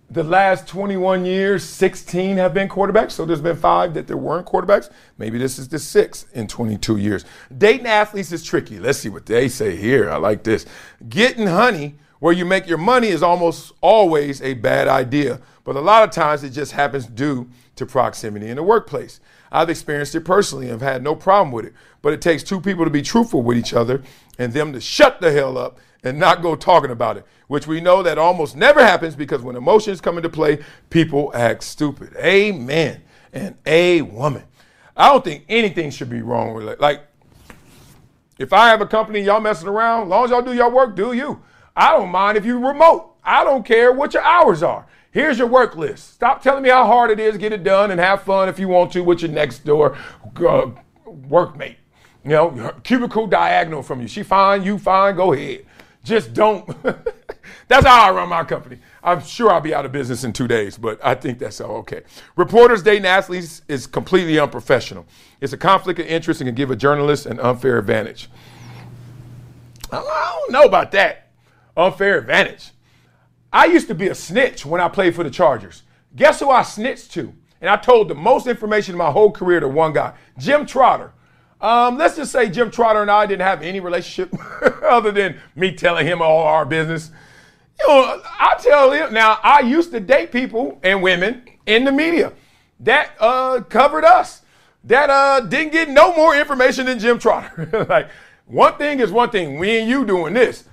[0.08, 3.10] The last 21 years, 16 have been quarterbacks.
[3.10, 4.88] So there's been five that there weren't quarterbacks.
[5.18, 7.24] Maybe this is the sixth in 22 years.
[7.56, 8.78] Dating athletes is tricky.
[8.78, 10.08] Let's see what they say here.
[10.08, 10.64] I like this.
[11.08, 15.80] Getting honey where you make your money is almost always a bad idea, but a
[15.80, 19.20] lot of times it just happens due to proximity in the workplace.
[19.52, 22.60] I've experienced it personally and have had no problem with it, but it takes two
[22.60, 24.02] people to be truthful with each other
[24.40, 27.80] and them to shut the hell up and not go talking about it, which we
[27.80, 30.58] know that almost never happens because when emotions come into play,
[30.90, 32.12] people act stupid.
[32.16, 33.02] Amen.
[33.32, 34.42] And a woman.
[34.96, 36.80] I don't think anything should be wrong with it.
[36.80, 37.06] Like,
[38.36, 40.96] if I have a company, y'all messing around, as long as y'all do your work,
[40.96, 41.40] do you.
[41.76, 43.14] I don't mind if you remote.
[43.22, 44.86] I don't care what your hours are.
[45.10, 46.14] Here's your work list.
[46.14, 47.36] Stop telling me how hard it is.
[47.36, 50.70] Get it done and have fun if you want to with your next door uh,
[51.06, 51.76] workmate.
[52.24, 54.08] You know, cubicle diagonal from you.
[54.08, 55.66] She fine, you fine, go ahead.
[56.02, 56.68] Just don't
[57.68, 58.78] That's how I run my company.
[59.02, 61.76] I'm sure I'll be out of business in two days, but I think that's all
[61.78, 62.02] okay.
[62.36, 65.06] Reporters dating athletes is completely unprofessional.
[65.40, 68.30] It's a conflict of interest and can give a journalist an unfair advantage.
[69.90, 71.25] I don't know about that.
[71.76, 72.70] Unfair advantage.
[73.52, 75.82] I used to be a snitch when I played for the Chargers.
[76.14, 77.32] Guess who I snitched to?
[77.60, 81.12] And I told the most information in my whole career to one guy, Jim Trotter.
[81.60, 84.34] Um, let's just say Jim Trotter and I didn't have any relationship
[84.82, 87.10] other than me telling him all our business.
[87.80, 89.38] You know, I tell him now.
[89.42, 92.32] I used to date people and women in the media
[92.80, 94.42] that uh, covered us.
[94.84, 97.86] That uh, didn't get no more information than Jim Trotter.
[97.88, 98.08] like
[98.44, 99.58] one thing is one thing.
[99.58, 100.64] We and you doing this.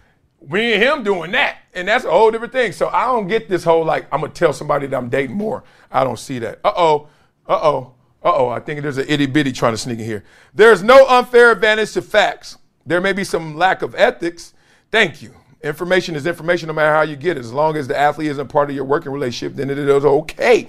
[0.48, 1.58] We and him doing that.
[1.74, 2.72] And that's a whole different thing.
[2.72, 5.64] So I don't get this whole like I'm gonna tell somebody that I'm dating more.
[5.92, 6.60] I don't see that.
[6.64, 7.08] Uh oh.
[7.48, 7.94] Uh oh.
[8.24, 8.50] Uh oh.
[8.50, 10.24] I think there's an itty bitty trying to sneak in here.
[10.54, 12.58] There's no unfair advantage to facts.
[12.86, 14.54] There may be some lack of ethics.
[14.92, 15.34] Thank you.
[15.64, 17.40] Information is information no matter how you get it.
[17.40, 20.68] As long as the athlete isn't part of your working relationship, then it is okay.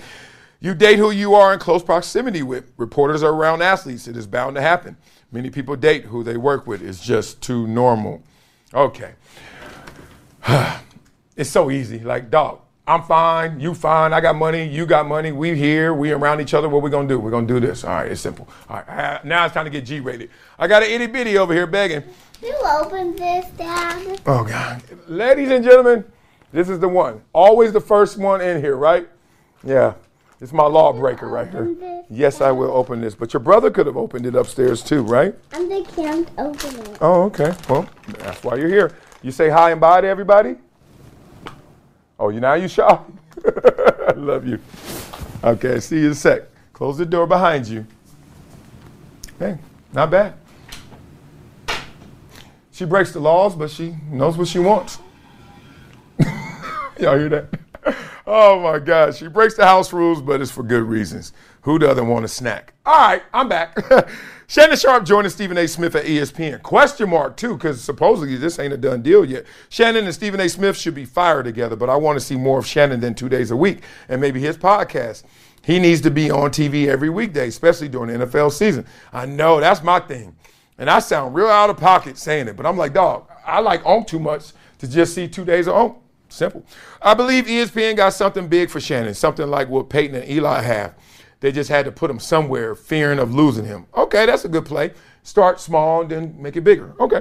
[0.60, 2.72] You date who you are in close proximity with.
[2.76, 4.06] Reporters are around athletes.
[4.06, 4.96] It is bound to happen.
[5.32, 6.80] Many people date who they work with.
[6.80, 8.22] It's just too normal.
[8.72, 9.14] Okay.
[11.36, 12.00] it's so easy.
[12.00, 16.12] Like, dog, I'm fine, you fine, I got money, you got money, we here, we
[16.12, 16.68] around each other.
[16.68, 17.18] What we gonna do?
[17.18, 17.82] We're gonna do this.
[17.82, 18.46] All right, it's simple.
[18.68, 20.30] All right, now it's time to get G rated.
[20.58, 22.02] I got an itty bitty over here begging.
[22.42, 24.20] You open this, Dad.
[24.26, 26.04] Oh God, ladies and gentlemen,
[26.52, 27.22] this is the one.
[27.32, 29.08] Always the first one in here, right?
[29.62, 29.94] Yeah,
[30.42, 32.04] it's my lawbreaker right here.
[32.10, 35.34] Yes, I will open this, but your brother could have opened it upstairs too, right?
[35.52, 36.98] And they can't open it.
[37.00, 37.54] Oh, okay.
[37.66, 37.88] Well,
[38.18, 38.94] that's why you're here.
[39.24, 40.56] You say hi and bye to everybody.
[42.20, 42.98] Oh, you now you shy?
[43.46, 44.60] I love you.
[45.42, 46.42] Okay, see you in a sec.
[46.74, 47.86] Close the door behind you.
[49.38, 49.56] Hey,
[49.94, 50.34] not bad.
[52.70, 54.98] She breaks the laws, but she knows what she wants.
[56.98, 57.94] Y'all hear that?
[58.26, 59.14] Oh my God.
[59.14, 61.32] She breaks the house rules, but it's for good reasons.
[61.62, 62.74] Who doesn't want a snack?
[62.84, 63.74] All right, I'm back.
[64.46, 65.66] Shannon Sharpe joining Stephen A.
[65.66, 66.62] Smith at ESPN.
[66.62, 69.46] Question mark, too, because supposedly this ain't a done deal yet.
[69.70, 70.48] Shannon and Stephen A.
[70.48, 73.30] Smith should be fired together, but I want to see more of Shannon than two
[73.30, 75.22] days a week and maybe his podcast.
[75.62, 78.84] He needs to be on TV every weekday, especially during the NFL season.
[79.14, 80.36] I know, that's my thing.
[80.76, 83.84] And I sound real out of pocket saying it, but I'm like, dog, I like
[83.86, 85.96] on too much to just see two days of on.
[86.28, 86.66] Simple.
[87.00, 90.94] I believe ESPN got something big for Shannon, something like what Peyton and Eli have.
[91.44, 93.84] They just had to put him somewhere, fearing of losing him.
[93.94, 94.92] Okay, that's a good play.
[95.24, 96.94] Start small and then make it bigger.
[96.98, 97.20] Okay.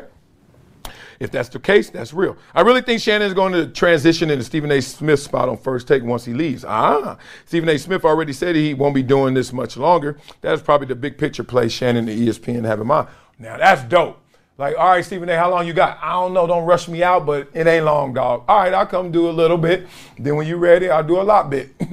[1.20, 2.38] If that's the case, that's real.
[2.56, 4.82] I really think Shannon is going to transition into Stephen A.
[4.82, 6.64] Smith's spot on first take once he leaves.
[6.64, 7.78] Ah, Stephen A.
[7.78, 10.18] Smith already said he won't be doing this much longer.
[10.40, 13.10] That's probably the big picture play Shannon and the ESPN have in mind.
[13.38, 14.22] Now that's dope.
[14.58, 16.00] Like, all right, Stephen A., how long you got?
[16.02, 16.48] I don't know.
[16.48, 18.46] Don't rush me out, but it ain't long, dog.
[18.48, 19.86] All right, I'll come do a little bit.
[20.18, 21.72] Then when you ready, I'll do a lot bit.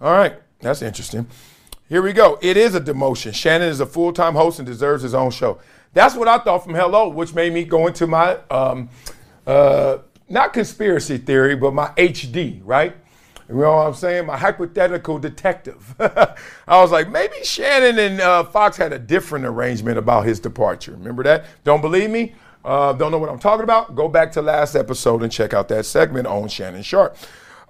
[0.00, 1.26] all right, that's interesting.
[1.92, 2.38] Here we go.
[2.40, 3.34] It is a demotion.
[3.34, 5.58] Shannon is a full time host and deserves his own show.
[5.92, 8.88] That's what I thought from Hello, which made me go into my, um,
[9.46, 12.96] uh, not conspiracy theory, but my HD, right?
[13.46, 14.24] You know what I'm saying?
[14.24, 15.94] My hypothetical detective.
[16.00, 20.92] I was like, maybe Shannon and uh, Fox had a different arrangement about his departure.
[20.92, 21.44] Remember that?
[21.62, 22.34] Don't believe me?
[22.64, 23.94] Uh, don't know what I'm talking about?
[23.94, 27.18] Go back to last episode and check out that segment on Shannon Sharpe.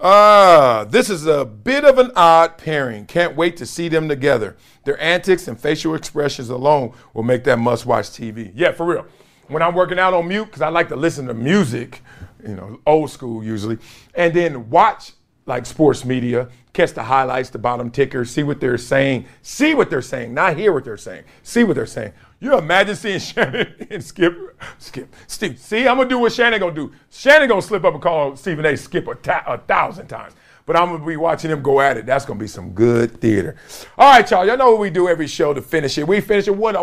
[0.04, 3.06] Ah, this is a bit of an odd pairing.
[3.06, 4.56] Can't wait to see them together.
[4.82, 8.50] Their antics and facial expressions alone will make that must watch TV.
[8.52, 9.06] Yeah, for real.
[9.46, 12.02] When I'm working out on mute, because I like to listen to music,
[12.44, 13.78] you know, old school usually,
[14.16, 15.12] and then watch
[15.46, 19.88] like sports media, catch the highlights, the bottom ticker, see what they're saying, see what
[19.88, 22.12] they're saying, not hear what they're saying, see what they're saying.
[22.42, 24.36] You imagine seeing Shannon and Skip,
[24.78, 25.60] Skip, Steve.
[25.60, 26.90] See, I'm gonna do what Shannon gonna do.
[27.08, 28.76] Shannon gonna slip up and call Stephen A.
[28.76, 30.34] Skip a, ta- a thousand times.
[30.66, 32.04] But I'm gonna be watching him go at it.
[32.04, 33.54] That's gonna be some good theater.
[33.96, 34.44] All right, y'all.
[34.44, 36.08] Y'all know what we do every show to finish it.
[36.08, 36.80] We finish it with a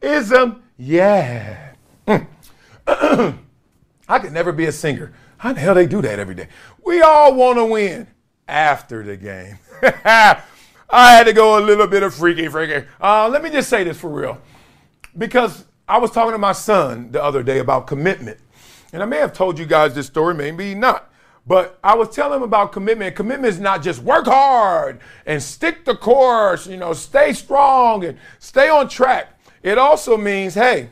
[0.00, 0.62] Wileyism.
[0.78, 1.74] Yeah.
[2.86, 3.34] I
[4.08, 5.12] could never be a singer.
[5.36, 6.48] How the hell they do that every day?
[6.82, 8.06] We all want to win
[8.48, 9.58] after the game.
[10.92, 12.86] I had to go a little bit of freaky, freaky.
[13.00, 14.38] Uh, let me just say this for real.
[15.16, 18.38] Because I was talking to my son the other day about commitment.
[18.92, 21.10] And I may have told you guys this story, maybe not.
[21.46, 23.16] But I was telling him about commitment.
[23.16, 28.18] Commitment is not just work hard and stick the course, you know, stay strong and
[28.38, 29.40] stay on track.
[29.62, 30.90] It also means, hey,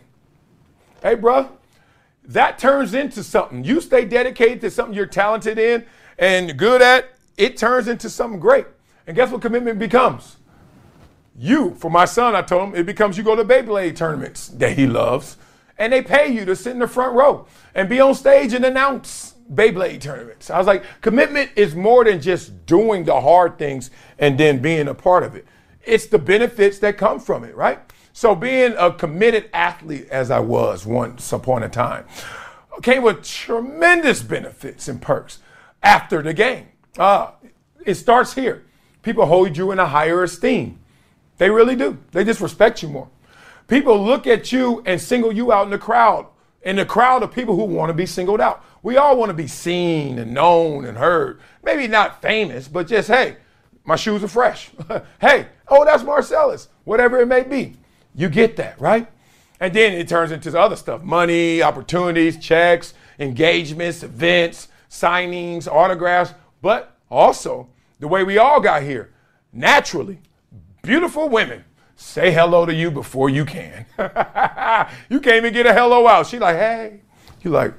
[1.02, 1.50] hey, bro,
[2.24, 3.64] that turns into something.
[3.64, 5.84] You stay dedicated to something you're talented in
[6.18, 8.66] and good at, it turns into something great.
[9.10, 10.36] And guess what commitment becomes?
[11.36, 14.78] You, for my son, I told him, it becomes you go to Beyblade tournaments that
[14.78, 15.36] he loves,
[15.78, 18.64] and they pay you to sit in the front row and be on stage and
[18.64, 20.48] announce Beyblade tournaments.
[20.48, 23.90] I was like, commitment is more than just doing the hard things
[24.20, 25.44] and then being a part of it.
[25.84, 27.80] It's the benefits that come from it, right?
[28.12, 32.04] So being a committed athlete as I was once upon a time
[32.80, 35.40] came with tremendous benefits and perks
[35.82, 36.68] after the game.
[36.96, 37.32] Uh,
[37.84, 38.66] it starts here.
[39.02, 40.78] People hold you in a higher esteem.
[41.38, 41.98] They really do.
[42.12, 43.08] They just respect you more.
[43.66, 46.26] People look at you and single you out in the crowd,
[46.62, 48.64] in the crowd of people who want to be singled out.
[48.82, 51.40] We all want to be seen and known and heard.
[51.62, 53.36] Maybe not famous, but just, hey,
[53.84, 54.70] my shoes are fresh.
[55.20, 57.76] hey, oh, that's Marcellus, whatever it may be.
[58.14, 59.06] You get that, right?
[59.60, 66.96] And then it turns into other stuff money, opportunities, checks, engagements, events, signings, autographs, but
[67.10, 67.68] also
[68.00, 69.12] the way we all got here
[69.52, 70.18] naturally
[70.82, 71.64] beautiful women
[71.96, 73.84] say hello to you before you can.
[75.10, 76.26] you can't even get a hello out.
[76.26, 77.02] She like, hey.
[77.42, 77.74] You like,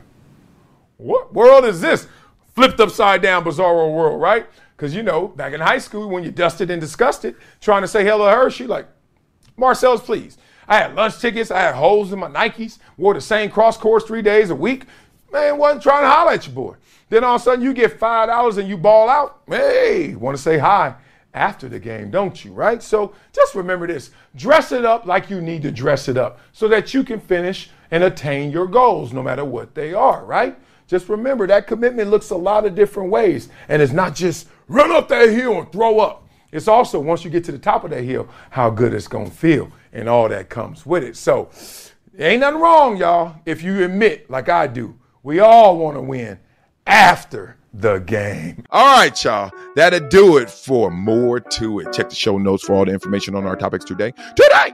[0.98, 2.08] what world is this?
[2.56, 4.48] Flipped upside down bizarro world, right?
[4.76, 8.04] Because you know, back in high school, when you dusted and disgusted, trying to say
[8.04, 8.88] hello to her, she like,
[9.58, 10.38] Marcellus, please.
[10.68, 14.04] I had lunch tickets, I had holes in my Nikes, wore the same cross course
[14.04, 14.86] three days a week.
[15.32, 16.76] Man, wasn't trying to holler at your boy.
[17.12, 19.42] Then all of a sudden you get five dollars and you ball out.
[19.46, 20.96] Hey, want to say hi
[21.34, 22.54] after the game, don't you?
[22.54, 22.82] Right?
[22.82, 26.70] So just remember this dress it up like you need to dress it up so
[26.70, 30.58] that you can finish and attain your goals no matter what they are, right?
[30.88, 33.50] Just remember that commitment looks a lot of different ways.
[33.68, 36.30] And it's not just run up that hill and throw up.
[36.54, 39.26] It's also, once you get to the top of that hill, how good it's to
[39.26, 41.18] feel and all that comes with it.
[41.18, 41.50] So,
[42.18, 46.40] ain't nothing wrong, y'all, if you admit, like I do, we all want to win
[46.86, 48.66] after the game.
[48.70, 49.52] All right, y'all.
[49.76, 51.94] That'll do it for more to it.
[51.94, 54.12] Check the show notes for all the information on our topics today.
[54.36, 54.74] Today!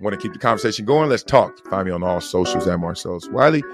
[0.00, 1.08] Want to keep the conversation going?
[1.08, 1.58] Let's talk.
[1.68, 3.64] Find me on all socials at Marcellus Wiley.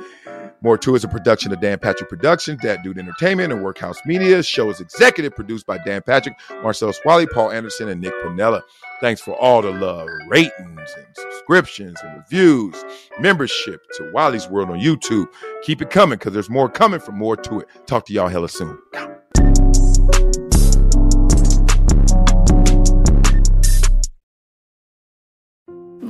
[0.61, 4.43] More to is a production of Dan Patrick Productions, Dat Dude Entertainment, and Workhouse Media.
[4.43, 8.63] Show is executive produced by Dan Patrick, Marcellus Wiley, Paul Anderson, and Nick Pinella.
[9.01, 10.55] Thanks for all the love, ratings,
[10.97, 12.83] and subscriptions, and reviews,
[13.21, 15.27] membership to Wiley's World on YouTube.
[15.63, 17.69] Keep it coming because there's more coming for more to it.
[17.87, 18.79] Talk to y'all hella soon.